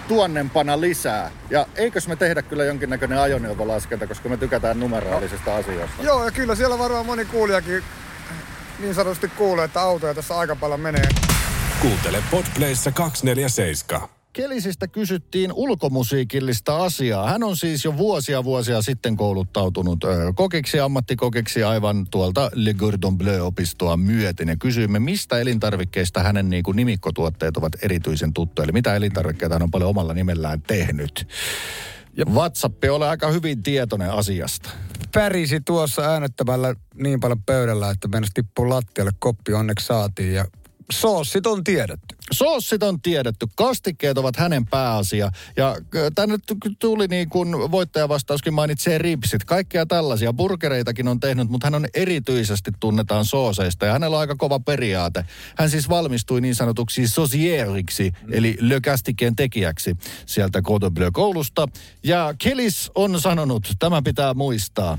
tuonnempana 0.07 0.81
lisää. 0.81 1.31
Ja 1.49 1.65
eikös 1.75 2.07
me 2.07 2.15
tehdä 2.15 2.41
kyllä 2.41 2.63
jonkinnäköinen 2.65 3.19
ajoneuvolaskenta, 3.19 4.07
koska 4.07 4.29
me 4.29 4.37
tykätään 4.37 4.79
numeraalisesta 4.79 5.55
asioista. 5.55 6.03
Joo, 6.03 6.25
ja 6.25 6.31
kyllä 6.31 6.55
siellä 6.55 6.79
varmaan 6.79 7.05
moni 7.05 7.25
kuulijakin 7.25 7.83
niin 8.79 8.95
sanotusti 8.95 9.27
kuulee, 9.27 9.65
että 9.65 9.81
autoja 9.81 10.13
tässä 10.13 10.37
aika 10.37 10.55
paljon 10.55 10.79
menee. 10.79 11.09
Kuuntele 11.81 12.23
Podplayssa 12.31 12.91
247. 12.91 14.09
Kelisistä 14.33 14.87
kysyttiin 14.87 15.53
ulkomusiikillista 15.53 16.83
asiaa. 16.83 17.29
Hän 17.29 17.43
on 17.43 17.57
siis 17.57 17.85
jo 17.85 17.97
vuosia 17.97 18.43
vuosia 18.43 18.81
sitten 18.81 19.17
kouluttautunut 19.17 19.99
kokiksi, 20.35 20.79
ammattikokiksi 20.79 21.63
aivan 21.63 22.07
tuolta 22.11 22.51
Le 22.53 22.73
Gordon 22.73 23.17
Bleu-opistoa 23.17 23.97
myöten. 23.97 24.47
Ja 24.47 24.55
kysyimme, 24.55 24.99
mistä 24.99 25.39
elintarvikkeista 25.39 26.23
hänen 26.23 26.49
niin 26.49 26.63
kuin, 26.63 26.75
nimikkotuotteet 26.75 27.57
ovat 27.57 27.73
erityisen 27.81 28.33
tuttuja. 28.33 28.63
Eli 28.63 28.71
mitä 28.71 28.95
elintarvikkeita 28.95 29.55
hän 29.55 29.63
on 29.63 29.71
paljon 29.71 29.89
omalla 29.89 30.13
nimellään 30.13 30.61
tehnyt. 30.61 31.27
Ja 32.19 32.25
WhatsApp 32.25 32.83
ole 32.89 33.09
aika 33.09 33.31
hyvin 33.31 33.63
tietoinen 33.63 34.11
asiasta. 34.11 34.69
Pärisi 35.13 35.61
tuossa 35.61 36.01
äänettömällä 36.01 36.75
niin 36.93 37.19
paljon 37.19 37.43
pöydällä, 37.43 37.89
että 37.89 38.07
mennessä 38.07 38.31
tippuu 38.33 38.69
lattialle. 38.69 39.11
Koppi 39.19 39.53
onneksi 39.53 39.85
saatiin 39.85 40.33
ja 40.33 40.45
Soossit 40.91 41.45
on 41.45 41.63
tiedetty. 41.63 42.15
Soossit 42.31 42.83
on 42.83 43.01
tiedetty, 43.01 43.47
kastikkeet 43.55 44.17
ovat 44.17 44.35
hänen 44.35 44.65
pääasia. 44.65 45.31
Ja 45.57 45.75
tänne 46.15 46.37
tuli 46.79 47.07
niin 47.07 47.29
kuin 47.29 47.71
voittajavastauskin 47.71 48.53
mainitsee 48.53 48.97
ripsit. 48.97 49.43
Kaikkea 49.43 49.85
tällaisia. 49.85 50.33
Burgereitakin 50.33 51.07
on 51.07 51.19
tehnyt, 51.19 51.49
mutta 51.49 51.67
hän 51.67 51.75
on 51.75 51.87
erityisesti 51.93 52.71
tunnetaan 52.79 53.25
sooseista. 53.25 53.85
Ja 53.85 53.91
hänellä 53.93 54.15
on 54.15 54.21
aika 54.21 54.35
kova 54.35 54.59
periaate. 54.59 55.25
Hän 55.57 55.69
siis 55.69 55.89
valmistui 55.89 56.41
niin 56.41 56.55
sanotuksi 56.55 57.07
sosieriksi, 57.07 58.11
mm. 58.21 58.33
eli 58.33 58.57
Le 58.59 58.81
Castikkeen 58.81 59.35
tekijäksi 59.35 59.95
sieltä 60.25 60.61
Cordon 60.61 60.93
Bleu-koulusta. 60.93 61.67
Ja 62.03 62.33
Kelis 62.43 62.91
on 62.95 63.21
sanonut, 63.21 63.71
tämä 63.79 64.01
pitää 64.01 64.33
muistaa, 64.33 64.97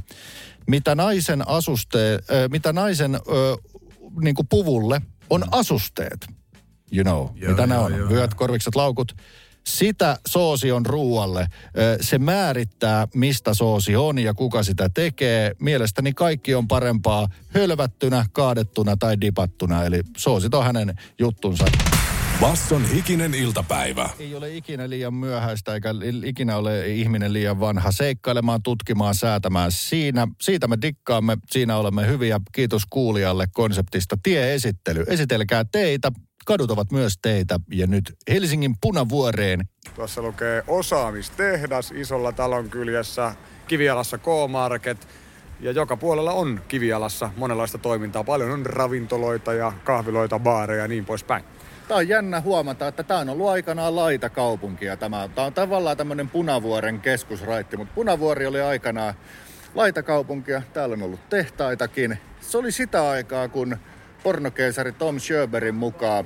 mitä 0.67 0.95
naisen 0.95 1.49
asuste, 1.49 2.19
mitä 2.51 2.73
naisen 2.73 3.21
niin 4.21 4.35
kuin 4.35 4.49
puvulle 4.49 5.03
on 5.31 5.45
asusteet. 5.53 6.27
You 6.93 7.05
know, 7.05 7.29
Joo, 7.35 7.51
mitä 7.51 7.75
joo, 7.75 7.85
on. 7.85 7.95
joo. 7.99 8.09
Vyöt, 8.09 8.35
korvikset, 8.35 8.75
laukut. 8.75 9.17
Sitä 9.67 10.17
soosi 10.27 10.73
on 10.73 10.87
ruualle. 10.87 11.47
Se 12.01 12.19
määrittää, 12.19 13.09
mistä 13.15 13.55
soosi 13.55 13.97
on 13.97 14.19
ja 14.19 14.35
kuka 14.35 14.63
sitä 14.63 14.89
tekee. 14.89 15.53
Mielestäni 15.59 16.13
kaikki 16.13 16.55
on 16.55 16.69
parempaa 16.69 17.29
hölvättynä, 17.49 18.27
kaadettuna 18.33 18.97
tai 18.97 19.21
dipattuna. 19.21 19.85
Eli 19.85 20.01
soosit 20.17 20.55
on 20.55 20.65
hänen 20.65 20.95
juttunsa. 21.19 21.65
Basson 22.41 22.85
hikinen 22.85 23.35
iltapäivä. 23.35 24.11
Ei 24.19 24.35
ole 24.35 24.57
ikinä 24.57 24.91
liian 24.91 25.15
myöhäistä 25.15 25.75
eikä 25.75 25.95
ikinä 26.25 26.57
ole 26.57 26.89
ihminen 26.89 27.33
liian 27.33 27.61
vanha 27.61 27.93
seikkailemaan, 27.93 28.63
tutkimaan, 28.63 29.15
säätämään. 29.15 29.73
Siinä, 29.73 30.29
siitä 30.41 30.69
me 30.69 30.79
dikkaamme, 30.83 31.37
siinä 31.51 31.77
olemme 31.77 32.07
hyviä. 32.07 32.41
Kiitos 32.53 32.83
kuulijalle 32.91 33.47
konseptista 33.53 34.17
tieesittely. 34.23 35.05
Esitelkää 35.07 35.65
teitä, 35.73 36.13
kadut 36.47 36.71
ovat 36.71 36.93
myös 36.93 37.15
teitä. 37.23 37.61
Ja 37.73 37.87
nyt 37.87 38.13
Helsingin 38.31 38.75
punavuoreen. 38.81 39.69
Tuossa 39.95 40.23
lukee 40.23 40.63
osaamistehdas 40.67 41.91
isolla 41.91 42.33
talon 42.33 42.71
kyljessä, 42.71 43.35
Kivialassa 43.67 44.19
K-Market. 44.19 45.09
Ja 45.61 45.73
joka 45.73 45.97
puolella 45.97 46.33
on 46.33 46.61
Kivialassa 46.69 47.31
monenlaista 47.37 47.79
toimintaa. 47.79 48.25
Paljon 48.25 48.51
on 48.51 48.67
ravintoloita 48.67 49.53
ja 49.53 49.73
kahviloita, 49.85 50.39
baareja 50.39 50.83
ja 50.83 50.89
niin 50.89 51.05
poispäin. 51.05 51.45
Tämä 51.91 51.99
on 51.99 52.09
jännä 52.09 52.41
huomata, 52.41 52.89
että 52.89 53.03
tämä 53.03 53.21
on 53.21 53.29
ollut 53.29 53.49
aikanaan 53.49 53.97
laitakaupunkia. 53.97 54.97
Tämä, 54.97 55.29
tämä 55.35 55.47
on 55.47 55.53
tavallaan 55.53 55.97
tämmöinen 55.97 56.29
Punavuoren 56.29 57.01
keskusraitti, 57.01 57.77
mutta 57.77 57.95
Punavuori 57.95 58.47
oli 58.47 58.61
aikanaan 58.61 59.15
laitakaupunkia. 59.75 60.63
Täällä 60.73 60.93
on 60.93 61.03
ollut 61.03 61.29
tehtaitakin. 61.29 62.19
Se 62.41 62.59
oli 62.59 62.73
sitä 62.73 63.11
aikaa, 63.11 63.49
kun 63.49 63.77
pornokeisari 64.23 64.93
Tom 64.93 65.21
Sjöberin 65.21 65.75
mukaan 65.75 66.25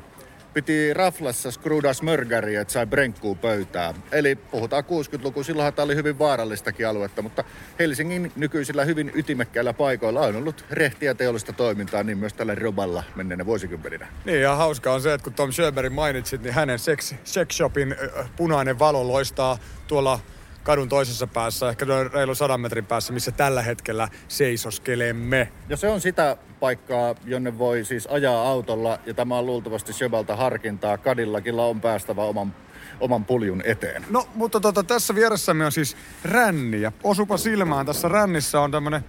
piti 0.55 0.95
raflassa 0.95 1.51
skruda 1.51 1.93
smörgäriä, 1.93 2.61
että 2.61 2.73
sai 2.73 2.87
brenkkuu 2.87 3.35
pöytää. 3.35 3.95
Eli 4.13 4.37
puhutaan 4.37 4.85
60-luku, 4.85 5.43
silloinhan 5.43 5.75
tämä 5.75 5.85
oli 5.85 5.95
hyvin 5.95 6.19
vaarallistakin 6.19 6.89
aluetta, 6.89 7.23
mutta 7.23 7.45
Helsingin 7.79 8.33
nykyisillä 8.37 8.85
hyvin 8.85 9.13
ytimekkäillä 9.15 9.73
paikoilla 9.73 10.21
on 10.21 10.37
ollut 10.37 10.65
rehtiä 10.71 11.15
teollista 11.15 11.53
toimintaa, 11.53 12.03
niin 12.03 12.19
myös 12.19 12.35
tällä 12.35 12.55
Roballa 12.55 13.05
menneenä 13.15 13.47
vuosikymmeninä. 13.47 14.07
Niin 14.25 14.41
ja 14.41 14.55
hauskaa 14.55 14.95
on 14.95 15.03
se, 15.03 15.15
että 15.15 15.25
kun 15.25 15.35
Tom 15.35 15.53
Sjöberin 15.53 15.93
mainitsit, 15.93 16.43
niin 16.43 16.55
hänen 16.55 16.79
sex, 16.79 17.15
sex 17.25 17.57
shopin 17.57 17.97
punainen 18.37 18.79
valo 18.79 19.09
loistaa 19.09 19.59
tuolla 19.87 20.21
kadun 20.65 20.89
toisessa 20.89 21.27
päässä, 21.27 21.69
ehkä 21.69 21.85
noin 21.85 22.13
reilu 22.13 22.35
sadan 22.35 22.61
metrin 22.61 22.87
päässä, 22.87 23.13
missä 23.13 23.33
tällä 23.33 23.63
hetkellä 23.63 24.09
seisoskelemme. 24.29 25.53
Ja 25.69 25.77
se 25.77 25.89
on 25.89 26.01
sitä 26.01 26.37
paikkaa, 26.61 27.15
jonne 27.25 27.59
voi 27.59 27.85
siis 27.85 28.07
ajaa 28.07 28.49
autolla, 28.49 28.99
ja 29.07 29.15
tämä 29.15 29.39
on 29.39 29.47
luultavasti 29.47 29.93
Sjöbalta 29.93 30.37
harkintaa. 30.37 30.99
Kadillakilla 30.99 31.67
on 31.67 31.81
päästävä 31.81 32.23
oman, 32.23 32.55
oman 33.01 33.25
puljun 33.25 33.63
eteen. 33.65 34.05
No, 34.11 34.29
mutta 34.35 34.61
tota, 34.61 34.83
tässä 34.83 35.15
vieressämme 35.15 35.67
on 35.67 35.73
siis 35.73 35.97
ränni. 36.25 36.81
Ja 36.81 36.93
osupa 37.03 37.37
silmään, 37.37 37.87
tässä 37.87 38.09
rännissä 38.09 38.61
on 38.61 38.71
tämmönen, 38.71 39.05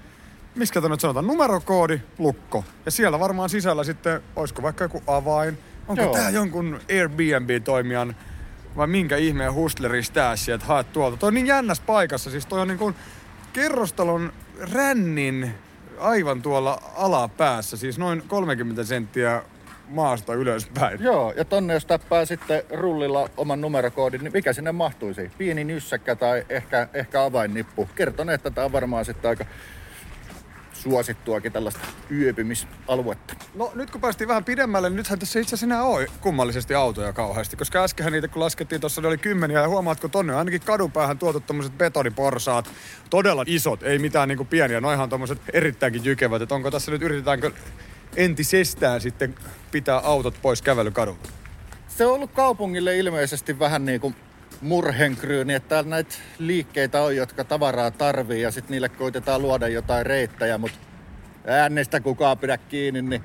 miskä 0.56 0.82
tämä 0.82 0.94
nyt 0.94 1.00
sanotaan, 1.00 1.28
numerokoodi, 1.28 2.02
lukko. 2.18 2.64
Ja 2.86 2.92
siellä 2.92 3.20
varmaan 3.20 3.50
sisällä 3.50 3.84
sitten, 3.84 4.22
olisiko 4.36 4.62
vaikka 4.62 4.84
joku 4.84 5.04
avain. 5.08 5.58
Onko 5.88 6.04
Joo. 6.04 6.14
tää 6.14 6.30
jonkun 6.30 6.80
Airbnb-toimijan 6.90 8.16
vai 8.78 8.88
minkä 8.88 9.18
ihmeen 9.18 9.54
hustleris 9.54 10.12
tää 10.12 10.36
sieltä 10.36 10.66
haet 10.66 10.94
tuolta? 10.94 11.18
Toi 11.18 11.28
on 11.28 11.34
niin 11.34 11.48
jännässä 11.48 11.84
paikassa, 11.86 12.30
siis 12.30 12.46
toi 12.46 12.62
on 12.62 12.68
niin 12.68 12.78
kuin 12.78 12.96
kerrostalon 13.54 14.34
rännin 14.74 15.52
aivan 16.00 16.42
tuolla 16.42 16.82
alapäässä, 16.96 17.78
siis 17.78 17.98
noin 17.98 18.24
30 18.28 18.84
senttiä 18.84 19.42
maasta 19.88 20.34
ylöspäin. 20.34 21.04
Joo, 21.04 21.34
ja 21.38 21.46
tonne 21.46 21.74
jos 21.74 21.86
täppää 21.86 22.26
sitten 22.26 22.64
rullilla 22.70 23.30
oman 23.38 23.62
numerokoodin, 23.62 24.24
niin 24.24 24.34
mikä 24.34 24.54
sinne 24.54 24.72
mahtuisi? 24.72 25.32
Pieni 25.38 25.64
nyssäkkä 25.64 26.16
tai 26.16 26.46
ehkä, 26.50 26.88
ehkä 26.94 27.24
avainnippu. 27.24 27.90
Kerton, 27.96 28.30
että 28.30 28.52
tämä 28.52 28.66
on 28.66 28.72
varmaan 28.72 29.06
sitten 29.06 29.30
aika 29.30 29.46
suosittuakin 30.86 31.52
tällaista 31.52 31.80
yöpymisaluetta. 32.12 33.36
No 33.56 33.72
nyt 33.76 33.92
kun 33.92 34.02
päästiin 34.02 34.28
vähän 34.28 34.44
pidemmälle, 34.44 34.90
niin 34.90 34.98
nythän 34.98 35.20
tässä 35.20 35.40
itse 35.40 35.56
asiassa 35.56 35.84
ole 35.84 36.08
kummallisesti 36.22 36.76
autoja 36.76 37.14
kauheasti, 37.14 37.56
koska 37.56 37.84
äsken 37.84 38.12
niitä 38.12 38.28
kun 38.28 38.42
laskettiin, 38.42 38.82
tuossa 38.82 39.02
ne 39.02 39.08
oli 39.08 39.18
kymmeniä 39.18 39.62
ja 39.62 39.68
huomaatko 39.68 40.08
tonne 40.08 40.34
on 40.34 40.40
ainakin 40.40 40.62
kadun 40.62 40.92
päähän 40.92 41.18
tuotu 41.18 41.40
tommoset 41.40 41.78
betoniporsaat, 41.78 42.70
todella 43.10 43.44
isot, 43.48 43.84
ei 43.84 44.00
mitään 44.00 44.28
niinku 44.28 44.46
pieniä, 44.46 44.82
noihan 44.82 45.10
tommoset 45.10 45.42
erittäinkin 45.54 46.06
jykevät, 46.06 46.42
että 46.42 46.56
onko 46.56 46.72
tässä 46.72 46.92
nyt 46.92 47.02
yritetäänkö 47.02 47.52
entisestään 48.16 49.02
sitten 49.02 49.36
pitää 49.72 49.98
autot 49.98 50.36
pois 50.42 50.62
kävelykadulta? 50.62 51.30
Se 51.88 52.06
on 52.06 52.14
ollut 52.14 52.32
kaupungille 52.32 52.98
ilmeisesti 52.98 53.60
vähän 53.60 53.86
niin 53.86 54.02
kuin 54.02 54.16
murhenkryyni, 54.62 55.54
että 55.54 55.70
täällä 55.70 55.90
näitä 55.90 56.16
liikkeitä 56.40 57.02
on, 57.02 57.16
jotka 57.16 57.44
tavaraa 57.44 57.92
tarvii 57.92 58.42
ja 58.42 58.52
sitten 58.52 58.72
niille 58.72 58.90
koitetaan 58.90 59.42
luoda 59.42 59.68
jotain 59.68 60.06
reittejä, 60.06 60.58
mutta 60.58 60.78
äänestä 61.48 62.00
kukaan 62.00 62.38
pidä 62.38 62.58
kiinni, 62.58 63.02
niin 63.02 63.24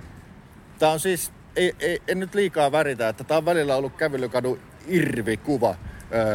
tää 0.79 0.91
on 0.91 1.01
siis, 1.01 1.33
ei, 1.57 1.75
ei, 1.81 2.03
en 2.09 2.21
nyt 2.21 2.35
liikaa 2.35 2.73
väritä, 2.73 3.09
että 3.09 3.25
tää 3.25 3.37
on 3.37 3.45
välillä 3.45 3.77
ollut 3.77 3.97
kävelykadun 3.97 4.61
irvikuva 4.87 5.75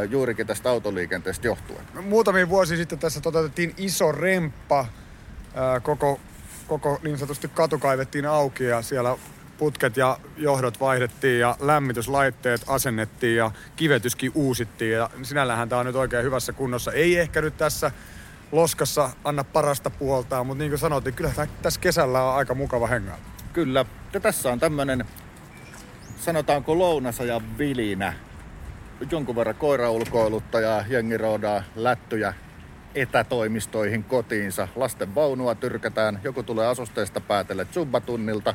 juurikin 0.09 0.47
tästä 0.47 0.69
autoliikenteestä 0.69 1.47
johtuen. 1.47 1.81
Muutamia 2.01 2.49
vuosia 2.49 2.77
sitten 2.77 2.99
tässä 2.99 3.21
toteutettiin 3.21 3.73
iso 3.77 4.11
remppa, 4.11 4.85
koko, 5.83 6.19
koko 6.67 6.99
niin 7.03 7.17
sanotusti 7.17 7.47
katu 7.47 7.79
kaivettiin 7.79 8.25
auki 8.25 8.63
ja 8.63 8.81
siellä 8.81 9.17
putket 9.57 9.97
ja 9.97 10.17
johdot 10.37 10.79
vaihdettiin 10.79 11.39
ja 11.39 11.55
lämmityslaitteet 11.59 12.61
asennettiin 12.67 13.37
ja 13.37 13.51
kivetyskin 13.75 14.31
uusittiin 14.35 14.91
ja 14.91 15.09
sinällähän 15.23 15.69
tämä 15.69 15.79
on 15.79 15.85
nyt 15.85 15.95
oikein 15.95 16.23
hyvässä 16.23 16.53
kunnossa. 16.53 16.91
Ei 16.91 17.17
ehkä 17.17 17.41
nyt 17.41 17.57
tässä 17.57 17.91
loskassa 18.51 19.09
anna 19.23 19.43
parasta 19.43 19.89
puoltaa, 19.89 20.43
mutta 20.43 20.63
niin 20.63 20.71
kuin 20.71 20.79
sanottiin, 20.79 21.13
kyllä 21.13 21.31
tää- 21.35 21.47
tässä 21.61 21.79
kesällä 21.79 22.23
on 22.23 22.35
aika 22.35 22.53
mukava 22.55 22.87
hengaa. 22.87 23.17
Kyllä. 23.53 23.85
Ja 24.13 24.19
tässä 24.19 24.51
on 24.51 24.59
tämmönen, 24.59 25.05
sanotaanko 26.17 26.79
lounasajan 26.79 27.57
vilinä. 27.57 28.13
Jonkun 29.11 29.35
verran 29.35 29.55
koiraulkoilutta 29.55 30.59
ja 30.59 30.85
jengi 30.87 31.15
lättyjä 31.75 32.33
etätoimistoihin 32.95 34.03
kotiinsa. 34.03 34.67
Lasten 34.75 35.15
vaunua 35.15 35.55
tyrkätään, 35.55 36.19
joku 36.23 36.43
tulee 36.43 36.67
asusteesta 36.67 37.21
päätelle 37.21 37.67
zumbatunnilta. 37.73 38.53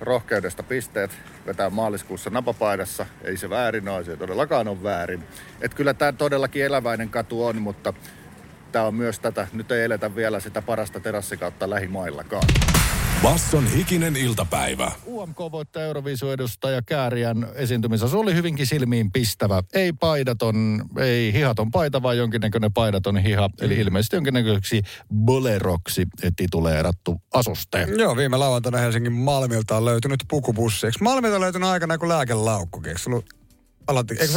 Rohkeudesta 0.00 0.62
pisteet 0.62 1.10
vetää 1.46 1.70
maaliskuussa 1.70 2.30
napapaidassa. 2.30 3.06
Ei 3.24 3.36
se 3.36 3.50
väärin 3.50 3.88
ole, 3.88 4.04
se 4.04 4.10
ei 4.10 4.16
todellakaan 4.16 4.68
ole 4.68 4.82
väärin. 4.82 5.24
Et 5.60 5.74
kyllä 5.74 5.94
tämä 5.94 6.12
todellakin 6.12 6.64
eläväinen 6.64 7.10
katu 7.10 7.44
on, 7.44 7.62
mutta 7.62 7.94
tämä 8.72 8.84
on 8.84 8.94
myös 8.94 9.18
tätä. 9.18 9.48
Nyt 9.52 9.72
ei 9.72 9.84
eletä 9.84 10.14
vielä 10.14 10.40
sitä 10.40 10.62
parasta 10.62 11.00
terassikautta 11.00 11.70
lähimaillakaan. 11.70 12.44
Basson 13.22 13.66
hikinen 13.66 14.16
iltapäivä. 14.16 14.92
UMK 15.06 15.38
voittaa 15.52 15.82
Euroviisu-edustaja 15.82 16.82
Kääriän 16.82 17.48
esiintymisessä. 17.54 18.10
Se 18.10 18.16
oli 18.16 18.34
hyvinkin 18.34 18.66
silmiin 18.66 19.12
pistävä. 19.12 19.62
Ei 19.74 19.92
paidaton, 19.92 20.84
ei 20.98 21.32
hihaton 21.32 21.70
paita, 21.70 22.02
vaan 22.02 22.16
jonkinnäköinen 22.16 22.72
paidaton 22.72 23.16
hiha. 23.16 23.50
Eli 23.60 23.74
ilmeisesti 23.74 24.16
jonkinnäköiseksi 24.16 24.82
boleroksi 25.14 26.06
tituleerattu 26.36 27.22
asuste. 27.34 27.88
Joo, 27.98 28.16
viime 28.16 28.36
lauantaina 28.36 28.78
Helsingin 28.78 29.12
Malmilta 29.12 29.76
on 29.76 29.84
löytynyt 29.84 30.24
pukupussi. 30.28 30.86
Eikö 30.86 30.98
Malmilta 31.00 31.40
löytynyt 31.40 31.68
aikana 31.68 31.98
kuin 31.98 32.08
lääkelaukkukin? 32.08 32.88
Eikö 32.88 33.00
se 33.00 33.10
ollut 33.10 33.26
alati, 33.86 34.14
eikö 34.20 34.32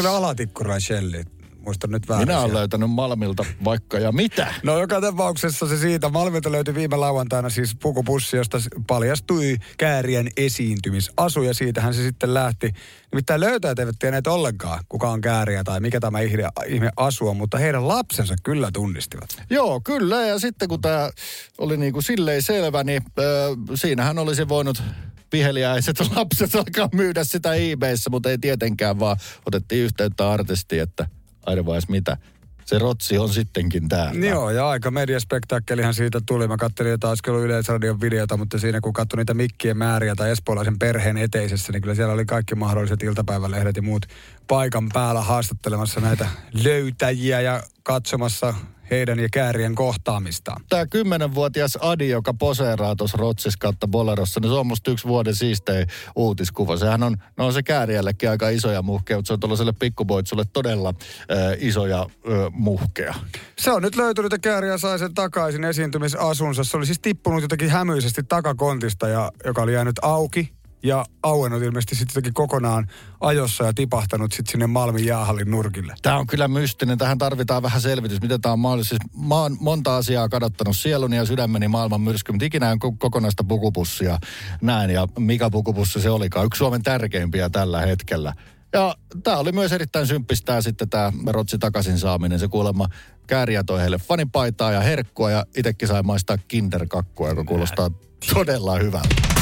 se 0.82 0.98
ole? 1.00 1.43
Muistan 1.66 1.92
nyt 1.92 2.10
väärin. 2.10 2.28
Minä 2.28 2.40
olen 2.40 2.54
löytänyt 2.54 2.92
Malmilta 2.92 3.46
vaikka 3.64 4.00
ja 4.00 4.12
mitä. 4.12 4.54
No 4.64 4.80
joka 4.80 5.02
tapauksessa 5.02 5.68
se 5.68 5.78
siitä. 5.78 6.10
Malmilta 6.10 6.52
löytyi 6.52 6.76
viime 6.76 6.96
lauantaina 6.96 7.50
siis 7.50 7.76
pukupussi, 7.76 8.38
josta 8.38 8.58
paljastui 8.88 9.58
Käärien 9.78 10.28
esiintymisasu 10.38 11.42
ja 11.42 11.54
siitähän 11.54 11.94
se 11.94 12.02
sitten 12.04 12.34
lähti. 12.34 12.74
Nimittäin 13.12 13.42
löytäjät 13.42 13.80
eivät 13.80 13.96
tienneet 14.00 14.28
ollenkaan, 14.28 14.84
kuka 14.90 15.10
on 15.10 15.22
Kääriä 15.22 15.64
tai 15.64 15.80
mikä 15.80 16.00
tämä 16.00 16.20
ihme, 16.20 16.44
ihme 16.68 16.92
asu 16.98 17.28
on, 17.28 17.38
mutta 17.38 17.58
heidän 17.58 17.88
lapsensa 17.88 18.36
kyllä 18.44 18.70
tunnistivat. 18.74 19.30
Joo, 19.50 19.82
kyllä. 19.84 20.26
Ja 20.28 20.40
sitten 20.40 20.70
kun 20.70 20.82
tämä 20.82 21.10
oli 21.58 21.78
niin 21.78 21.94
kuin 21.94 22.04
silleen 22.04 22.42
selvä, 22.42 22.84
niin 22.84 23.02
ö, 23.20 23.56
siinähän 23.76 24.20
olisi 24.20 24.48
voinut 24.48 24.84
viheliäiset 25.32 26.00
lapset 26.16 26.56
alkaa 26.56 26.90
myydä 26.94 27.24
sitä 27.24 27.54
eBayssä, 27.54 28.10
mutta 28.10 28.30
ei 28.30 28.38
tietenkään 28.38 29.00
vaan 29.00 29.18
otettiin 29.46 29.84
yhteyttä 29.84 30.32
artistiin, 30.32 30.82
että 30.82 31.08
arvaisi 31.44 31.92
mitä. 31.92 32.18
Se 32.66 32.80
rotsi 32.80 33.18
on 33.18 33.30
sittenkin 33.30 33.90
täällä. 33.90 34.26
Joo, 34.26 34.50
ja 34.50 34.70
aika 34.70 34.92
mediaspektaakkelihan 34.92 35.94
siitä 35.94 36.22
tuli. 36.26 36.48
Mä 36.48 36.58
katselin 36.58 36.92
jotain 36.92 37.14
äsken 37.14 37.34
Yleisradion 37.34 38.02
videota, 38.02 38.38
mutta 38.38 38.60
siinä 38.60 38.82
kun 38.82 38.94
katsoin 38.94 39.18
niitä 39.18 39.34
mikkien 39.34 39.78
määriä 39.78 40.16
tai 40.16 40.32
espoolaisen 40.32 40.80
perheen 40.80 41.18
eteisessä, 41.18 41.72
niin 41.72 41.82
kyllä 41.82 41.96
siellä 41.96 42.14
oli 42.14 42.26
kaikki 42.26 42.56
mahdolliset 42.56 43.04
iltapäivälehdet 43.04 43.76
ja 43.76 43.82
muut 43.82 44.06
paikan 44.48 44.90
päällä 44.94 45.22
haastattelemassa 45.22 46.00
näitä 46.00 46.28
löytäjiä 46.64 47.42
ja 47.42 47.64
katsomassa 47.84 48.54
heidän 48.92 49.20
ja 49.20 49.28
käärien 49.34 49.76
kohtaamista. 49.76 50.56
Tämä 50.70 50.86
kymmenenvuotias 50.86 51.78
Adi, 51.82 52.10
joka 52.10 52.34
poseeraa 52.34 52.96
tuossa 52.96 53.18
Rotsis 53.18 53.58
kautta 53.58 53.88
Bolerossa, 53.88 54.40
niin 54.40 54.50
se 54.50 54.56
on 54.56 54.68
musta 54.68 54.92
yksi 54.92 55.08
vuoden 55.08 55.36
siistein 55.36 55.88
uutiskuva. 56.16 56.78
Sehän 56.78 57.04
on, 57.04 57.18
no 57.38 57.46
on 57.46 57.54
se 57.54 57.64
kääriällekin 57.64 58.30
aika 58.30 58.50
isoja 58.50 58.82
muhkeja, 58.82 59.18
mutta 59.18 59.28
se 59.28 59.34
on 59.34 59.40
tuollaiselle 59.40 59.74
pikkuboitsulle 59.80 60.44
todella 60.54 60.90
äh, 60.90 61.38
isoja 61.58 62.00
äh, 62.00 62.08
muhkeja. 62.52 63.14
Se 63.58 63.72
on 63.72 63.82
nyt 63.82 63.96
löytynyt 63.96 64.32
ja 64.32 64.40
kääriä 64.40 64.78
sai 64.78 65.00
sen 65.00 65.14
takaisin 65.14 65.64
esiintymisasunsa. 65.64 66.64
Se 66.64 66.78
oli 66.78 66.86
siis 66.86 67.00
tippunut 67.00 67.42
jotenkin 67.42 67.70
hämyisesti 67.70 68.24
takakontista, 68.24 69.08
ja, 69.08 69.32
joka 69.46 69.62
oli 69.62 69.74
jäänyt 69.74 70.00
auki 70.02 70.54
ja 70.84 71.06
auennut 71.24 71.64
ilmeisesti 71.64 71.96
sitten 71.96 72.34
kokonaan 72.34 72.88
ajossa 73.20 73.64
ja 73.64 73.74
tipahtanut 73.74 74.32
sitten 74.32 74.52
sinne 74.52 74.68
Malmin 74.68 75.06
jäähallin 75.06 75.52
nurkille. 75.52 75.96
Tämä 76.02 76.18
on 76.18 76.28
kyllä 76.28 76.48
mystinen. 76.48 76.98
Tähän 76.98 77.18
tarvitaan 77.18 77.64
vähän 77.64 77.82
selvitys, 77.82 78.22
miten 78.22 78.42
tämä 78.42 78.54
on 78.54 78.60
mahdollista. 78.60 78.90
Siis 78.90 79.28
mä 79.28 79.36
oon 79.36 79.58
monta 79.60 79.98
asiaa 79.98 80.30
kadottanut 80.30 80.78
sieluni 80.78 81.16
ja 81.16 81.26
sydämeni 81.26 81.68
maailman 81.68 82.02
myrsky, 82.02 82.32
mutta 82.32 82.46
ikinä 82.46 82.72
en 82.72 82.80
kokonaista 82.80 83.44
pukupussia 83.44 84.18
näin. 84.62 84.90
Ja 84.90 85.08
mikä 85.20 85.50
pukupussi 85.50 86.02
se 86.02 86.10
olikaan? 86.10 86.46
Yksi 86.46 86.58
Suomen 86.58 86.84
tärkeimpiä 86.84 87.50
tällä 87.50 87.82
hetkellä. 87.82 88.34
Ja 88.74 88.96
tämä 89.24 89.38
oli 89.38 89.52
myös 89.52 89.72
erittäin 89.72 90.08
symppistää 90.08 90.62
sitten 90.62 90.90
tämä 90.90 91.12
Rotsi 91.28 91.58
takaisin 91.58 92.00
saaminen. 92.00 92.40
Se 92.40 92.48
kuulemma 92.48 92.88
kääriä 93.28 93.64
toi 93.64 93.82
heille 93.82 93.98
fanipaitaa 93.98 94.72
ja 94.72 94.82
herkkua 94.82 95.32
ja 95.32 95.46
itsekin 95.58 95.88
sai 95.88 96.04
maistaa 96.04 96.38
kinderkakkua, 96.48 97.30
joka 97.30 97.44
kuulostaa 97.44 97.90
todella 98.34 98.78
hyvältä. 98.78 99.33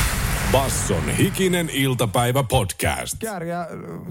Basson 0.51 1.09
hikinen 1.09 1.69
iltapäivä 1.69 2.43
podcast. 2.43 3.17
Kääriä 3.19 3.67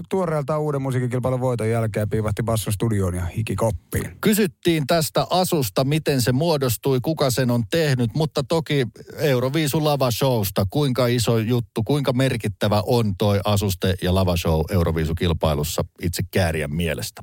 tuoreelta 0.09 0.59
uuden 0.59 0.81
musiikkikilpailun 0.81 1.41
voiton 1.41 1.69
jälkeen 1.69 2.09
piivahti 2.09 2.43
Basson 2.43 2.73
studioon 2.73 3.15
ja 3.15 3.25
hikikoppiin. 3.25 4.17
Kysyttiin 4.21 4.87
tästä 4.87 5.27
asusta, 5.29 5.83
miten 5.83 6.21
se 6.21 6.31
muodostui, 6.31 6.99
kuka 7.01 7.31
sen 7.31 7.51
on 7.51 7.63
tehnyt, 7.71 8.11
mutta 8.15 8.43
toki 8.43 8.87
Euroviisu 9.17 9.83
Lava 9.83 10.11
Showsta, 10.11 10.65
kuinka 10.69 11.07
iso 11.07 11.37
juttu, 11.37 11.83
kuinka 11.83 12.13
merkittävä 12.13 12.83
on 12.85 13.17
toi 13.17 13.39
asuste 13.45 13.95
ja 14.01 14.15
Lava 14.15 14.37
Show 14.37 14.61
Euroviisukilpailussa 14.69 15.81
itse 16.01 16.23
Kääriän 16.31 16.75
mielestä? 16.75 17.21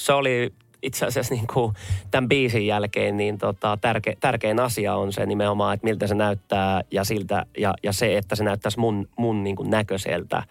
Se 0.00 0.12
oli 0.12 0.50
itse 0.82 1.06
asiassa 1.06 1.34
niin 1.34 1.46
kuin 1.46 1.74
tämän 2.10 2.28
biisin 2.28 2.66
jälkeen 2.66 3.16
niin 3.16 3.38
tota, 3.38 3.78
tärke, 3.80 4.16
tärkein 4.20 4.60
asia 4.60 4.96
on 4.96 5.12
se 5.12 5.26
nimenomaan, 5.26 5.74
että 5.74 5.84
miltä 5.84 6.06
se 6.06 6.14
näyttää 6.14 6.82
ja, 6.90 7.04
siltä, 7.04 7.46
ja, 7.58 7.74
ja 7.82 7.92
se, 7.92 8.16
että 8.16 8.36
se 8.36 8.44
näyttäisi 8.44 8.78
mun, 8.78 9.08
mun 9.16 9.44
niin 9.44 9.56
kuin 9.56 9.70
näköiseltä. 9.70 10.42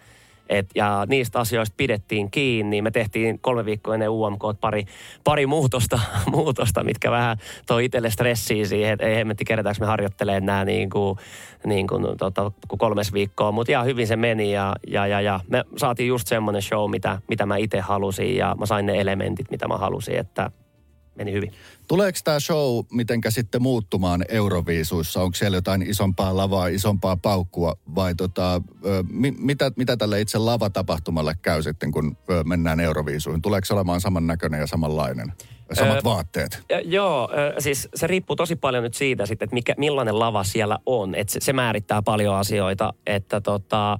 Et, 0.49 0.69
ja 0.75 1.05
niistä 1.07 1.39
asioista 1.39 1.73
pidettiin 1.77 2.31
kiinni. 2.31 2.81
Me 2.81 2.91
tehtiin 2.91 3.39
kolme 3.39 3.65
viikkoa 3.65 3.93
ennen 3.93 4.09
UMK 4.09 4.41
pari, 4.61 4.85
pari 5.23 5.47
muutosta, 5.47 5.99
muutosta, 6.31 6.83
mitkä 6.83 7.11
vähän 7.11 7.37
toi 7.67 7.85
itselle 7.85 8.09
stressiä 8.09 8.65
siihen, 8.65 8.93
että 8.93 9.05
ei 9.05 9.15
hemmetti 9.15 9.45
kerätäänkö 9.45 9.79
me 9.79 9.87
harjoittelemaan 9.87 10.45
nämä 10.45 10.65
niin 10.65 10.89
kuin, 10.89 11.17
niin 11.65 11.87
kuin, 11.87 12.17
tota, 12.17 12.51
kolmes 12.77 13.13
viikkoa. 13.13 13.51
Mutta 13.51 13.71
ihan 13.71 13.85
hyvin 13.85 14.07
se 14.07 14.15
meni 14.15 14.51
ja, 14.51 14.75
ja, 14.87 15.07
ja, 15.07 15.21
ja 15.21 15.39
me 15.47 15.63
saatiin 15.77 16.07
just 16.07 16.27
semmoinen 16.27 16.61
show, 16.61 16.91
mitä, 16.91 17.21
mitä 17.29 17.45
mä 17.45 17.57
itse 17.57 17.79
halusin 17.79 18.37
ja 18.37 18.55
mä 18.59 18.65
sain 18.65 18.85
ne 18.85 19.01
elementit, 19.01 19.51
mitä 19.51 19.67
mä 19.67 19.77
halusin, 19.77 20.17
että 20.17 20.51
meni 21.15 21.31
hyvin. 21.31 21.53
Tuleeko 21.87 22.19
tämä 22.23 22.39
show 22.39 22.85
mitenkä 22.91 23.31
sitten 23.31 23.61
muuttumaan 23.61 24.25
Euroviisuissa? 24.29 25.21
Onko 25.21 25.35
siellä 25.35 25.57
jotain 25.57 25.81
isompaa 25.81 26.37
lavaa, 26.37 26.67
isompaa 26.67 27.17
paukkua 27.17 27.75
vai 27.95 28.15
tota, 28.15 28.61
mi, 29.09 29.33
mitä, 29.37 29.71
mitä 29.75 29.97
tälle 29.97 30.21
itse 30.21 30.37
lavatapahtumalle 30.37 31.35
käy 31.41 31.63
sitten, 31.63 31.91
kun 31.91 32.17
mennään 32.45 32.79
Euroviisuihin? 32.79 33.41
Tuleeko 33.41 33.65
se 33.65 33.73
olemaan 33.73 34.01
samannäköinen 34.01 34.59
ja 34.59 34.67
samanlainen? 34.67 35.33
Samat 35.73 35.95
öö, 35.95 36.01
vaatteet. 36.03 36.63
Joo, 36.83 37.29
siis 37.59 37.89
se 37.95 38.07
riippuu 38.07 38.35
tosi 38.35 38.55
paljon 38.55 38.83
nyt 38.83 38.93
siitä 38.93 39.25
sitten, 39.25 39.45
että 39.45 39.53
mikä, 39.53 39.73
millainen 39.77 40.19
lava 40.19 40.43
siellä 40.43 40.79
on. 40.85 41.15
Et 41.15 41.29
se, 41.29 41.39
se 41.39 41.53
määrittää 41.53 42.01
paljon 42.01 42.35
asioita, 42.35 42.93
että 43.05 43.41
tota, 43.41 43.97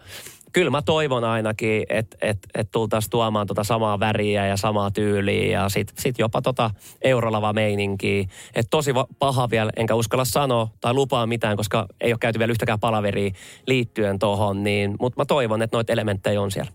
kyllä 0.55 0.69
mä 0.69 0.81
toivon 0.81 1.23
ainakin, 1.23 1.83
että 1.89 2.17
et, 2.21 2.37
et 2.53 2.71
tultaisiin 2.71 3.09
tuomaan 3.09 3.47
tota 3.47 3.63
samaa 3.63 3.99
väriä 3.99 4.47
ja 4.47 4.57
samaa 4.57 4.91
tyyliä 4.91 5.61
ja 5.61 5.69
sitten 5.69 5.95
sit 5.99 6.19
jopa 6.19 6.41
tota 6.41 6.71
eurolava 7.01 7.53
meininkiä. 7.53 8.25
Että 8.55 8.69
tosi 8.69 8.91
paha 9.19 9.49
vielä, 9.49 9.71
enkä 9.75 9.95
uskalla 9.95 10.25
sanoa 10.25 10.67
tai 10.81 10.93
lupaa 10.93 11.27
mitään, 11.27 11.57
koska 11.57 11.85
ei 12.01 12.13
ole 12.13 12.17
käyty 12.19 12.39
vielä 12.39 12.51
yhtäkään 12.51 12.79
palaveria 12.79 13.31
liittyen 13.67 14.19
tuohon, 14.19 14.63
niin, 14.63 14.95
mutta 14.99 15.21
mä 15.21 15.25
toivon, 15.25 15.61
että 15.61 15.77
noita 15.77 15.93
elementtejä 15.93 16.41
on 16.41 16.51
siellä 16.51 16.71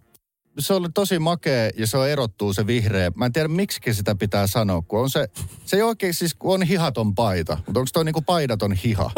se 0.58 0.74
oli 0.74 0.88
tosi 0.94 1.18
makea 1.18 1.70
ja 1.76 1.86
se 1.86 1.98
on 1.98 2.08
erottuu 2.08 2.52
se 2.52 2.66
vihreä. 2.66 3.12
Mä 3.16 3.26
en 3.26 3.32
tiedä, 3.32 3.48
miksi 3.48 3.94
sitä 3.94 4.14
pitää 4.14 4.46
sanoa, 4.46 4.82
kun 4.82 5.00
on 5.00 5.10
se, 5.10 5.28
se 5.64 5.76
ei 5.76 5.82
oikein 5.82 6.14
siis, 6.14 6.34
kun 6.34 6.54
on 6.54 6.62
hihaton 6.62 7.14
paita. 7.14 7.58
Mutta 7.66 7.80
onko 7.80 7.90
toi 7.92 8.04
niinku 8.04 8.22
paidaton 8.22 8.72
hiha? 8.72 9.10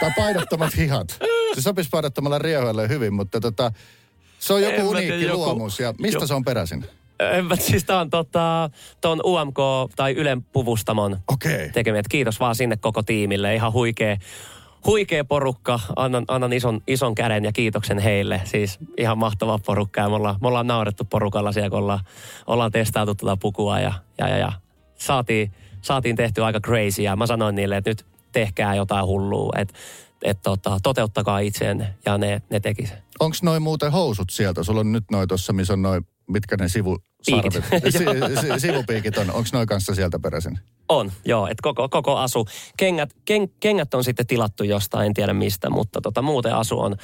tai 0.00 0.10
paidattomat 0.16 0.76
hihat. 0.76 1.18
Se 1.54 1.60
sopisi 1.60 1.88
paidattomalla 1.90 2.38
riehoille 2.38 2.88
hyvin, 2.88 3.14
mutta 3.14 3.40
tota, 3.40 3.72
se 4.46 4.52
on 4.52 4.62
joku 4.62 4.88
uniikki 4.88 5.24
joku, 5.24 5.44
luomus. 5.44 5.80
Ja 5.80 5.94
mistä 5.98 6.16
joku, 6.16 6.26
se 6.26 6.34
on 6.34 6.44
peräisin? 6.44 6.84
En 7.20 7.44
mä, 7.44 7.56
siis 7.56 7.84
tää 7.84 8.00
on 8.00 8.10
tota, 8.10 8.70
ton 9.00 9.20
UMK 9.24 9.58
tai 9.96 10.12
Ylen 10.12 10.42
puvustamon 10.42 11.18
okay. 11.28 11.70
tekemiä. 11.72 12.02
Kiitos 12.10 12.40
vaan 12.40 12.54
sinne 12.54 12.76
koko 12.76 13.02
tiimille. 13.02 13.54
Ihan 13.54 13.72
huikea, 13.72 14.16
huikea 14.86 15.24
porukka. 15.24 15.80
Annan, 15.96 16.24
annan 16.28 16.52
ison, 16.52 16.80
ison 16.86 17.14
käden 17.14 17.44
ja 17.44 17.52
kiitoksen 17.52 17.98
heille. 17.98 18.40
Siis 18.44 18.78
ihan 18.98 19.18
mahtava 19.18 19.58
porukka. 19.66 20.00
Ja 20.00 20.08
me 20.08 20.14
ollaan, 20.14 20.36
me 20.40 20.48
ollaan 20.48 20.66
naurettu 20.66 21.04
porukalla 21.04 21.52
siellä, 21.52 21.70
kun 21.70 21.78
ollaan, 21.78 22.00
ollaan 22.46 22.72
testailtu 22.72 23.14
tätä 23.14 23.36
pukua. 23.40 23.80
Ja, 23.80 23.92
ja, 24.18 24.28
ja, 24.28 24.36
ja 24.36 24.52
saatiin, 24.94 25.52
saatiin 25.82 26.16
tehty 26.16 26.44
aika 26.44 26.60
crazy. 26.60 27.02
Ja 27.02 27.16
mä 27.16 27.26
sanoin 27.26 27.54
niille, 27.54 27.76
että 27.76 27.90
nyt 27.90 28.06
tehkää 28.32 28.74
jotain 28.74 29.06
hullua. 29.06 29.52
Että 29.58 29.74
et 30.26 30.42
tota, 30.42 30.78
toteuttakaa 30.82 31.38
itseen 31.38 31.88
ja 32.06 32.18
ne, 32.18 32.42
ne 32.50 32.60
teki. 32.60 32.88
Onko 33.20 33.36
noin 33.42 33.62
muuten 33.62 33.92
housut 33.92 34.30
sieltä? 34.30 34.62
Sulla 34.62 34.80
on 34.80 34.92
nyt 34.92 35.04
noin 35.10 35.28
tuossa, 35.28 35.52
missä 35.52 35.72
on 35.72 35.82
noin, 35.82 36.06
mitkä 36.28 36.56
ne 36.56 36.68
sivu, 36.68 36.98
si, 37.90 37.98
si, 38.40 38.60
sivupiikit 38.60 39.18
on. 39.18 39.30
Onko 39.30 39.48
noin 39.52 39.66
kanssa 39.66 39.94
sieltä 39.94 40.18
peräisin? 40.18 40.58
On, 40.88 41.12
joo. 41.24 41.46
Että 41.46 41.62
koko, 41.62 41.88
koko 41.88 42.16
asu. 42.16 42.46
Kengät, 42.76 43.10
ken, 43.24 43.48
kengät 43.60 43.94
on 43.94 44.04
sitten 44.04 44.26
tilattu 44.26 44.64
jostain, 44.64 45.06
en 45.06 45.14
tiedä 45.14 45.32
mistä, 45.32 45.70
mutta 45.70 46.00
tota, 46.00 46.22
muuten 46.22 46.54
asu 46.54 46.80
on 46.80 46.96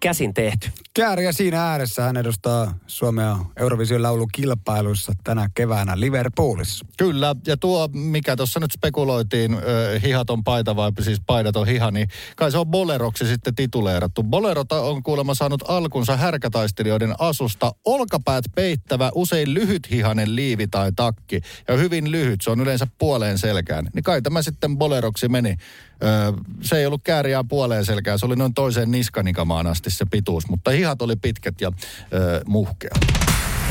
käsin 0.00 0.34
tehty. 0.34 0.70
Kääriä 0.94 1.32
siinä 1.32 1.70
ääressä 1.70 2.02
hän 2.02 2.16
edustaa 2.16 2.78
Suomea 2.86 3.36
Eurovision 3.56 4.02
laulukilpailuissa 4.02 5.12
tänä 5.24 5.48
keväänä 5.54 6.00
Liverpoolissa. 6.00 6.86
Kyllä, 6.96 7.36
ja 7.46 7.56
tuo, 7.56 7.88
mikä 7.92 8.36
tuossa 8.36 8.60
nyt 8.60 8.72
spekuloitiin, 8.72 9.54
äh, 9.54 10.02
hihaton 10.02 10.44
paita 10.44 10.76
vai 10.76 10.92
siis 11.00 11.20
paidaton 11.26 11.66
hiha, 11.66 11.90
niin 11.90 12.08
kai 12.36 12.52
se 12.52 12.58
on 12.58 12.66
boleroksi 12.66 13.26
sitten 13.26 13.54
tituleerattu. 13.54 14.22
Bolerota 14.22 14.80
on 14.80 15.02
kuulemma 15.02 15.34
saanut 15.34 15.62
alkunsa 15.68 16.16
härkätaistelijoiden 16.16 17.14
asusta. 17.18 17.72
Olkapäät 17.84 18.44
peittävä, 18.54 19.10
usein 19.14 19.54
lyhythihanen 19.68 20.36
liivi 20.36 20.66
tai 20.66 20.92
takki. 20.96 21.40
Ja 21.68 21.76
hyvin 21.76 22.10
lyhyt, 22.10 22.40
se 22.40 22.50
on 22.50 22.60
yleensä 22.60 22.86
puoleen 22.98 23.38
selkään. 23.38 23.88
Niin 23.94 24.02
kai 24.02 24.22
tämä 24.22 24.42
sitten 24.42 24.78
boleroksi 24.78 25.28
meni. 25.28 25.56
Öö, 26.02 26.32
se 26.62 26.76
ei 26.76 26.86
ollut 26.86 27.02
kääriää 27.04 27.44
puoleen 27.44 27.84
selkään, 27.84 28.18
se 28.18 28.26
oli 28.26 28.36
noin 28.36 28.54
toiseen 28.54 28.90
niskanikamaan 28.90 29.66
asti 29.66 29.90
se 29.90 30.04
pituus, 30.10 30.48
mutta 30.48 30.70
hihat 30.70 31.02
oli 31.02 31.16
pitkät 31.16 31.60
ja 31.60 31.72
öö, 32.12 32.40
muhkea. 32.46 32.90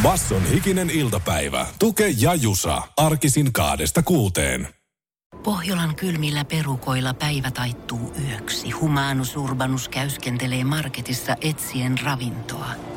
Basson 0.03 0.45
hikinen 0.45 0.89
iltapäivä. 0.89 1.65
Tuke 1.79 2.07
ja 2.17 2.36
Jusa. 2.36 2.81
Arkisin 2.97 3.53
kaadesta 3.53 4.03
kuuteen. 4.03 4.67
Pohjolan 5.43 5.95
kylmillä 5.95 6.45
perukoilla 6.45 7.13
päivä 7.13 7.51
taittuu 7.51 8.13
yöksi. 8.29 8.71
Humanus 8.71 9.38
Urbanus 9.38 9.89
käyskentelee 9.89 10.63
marketissa 10.63 11.36
etsien 11.41 11.95
ravintoa. 12.03 12.96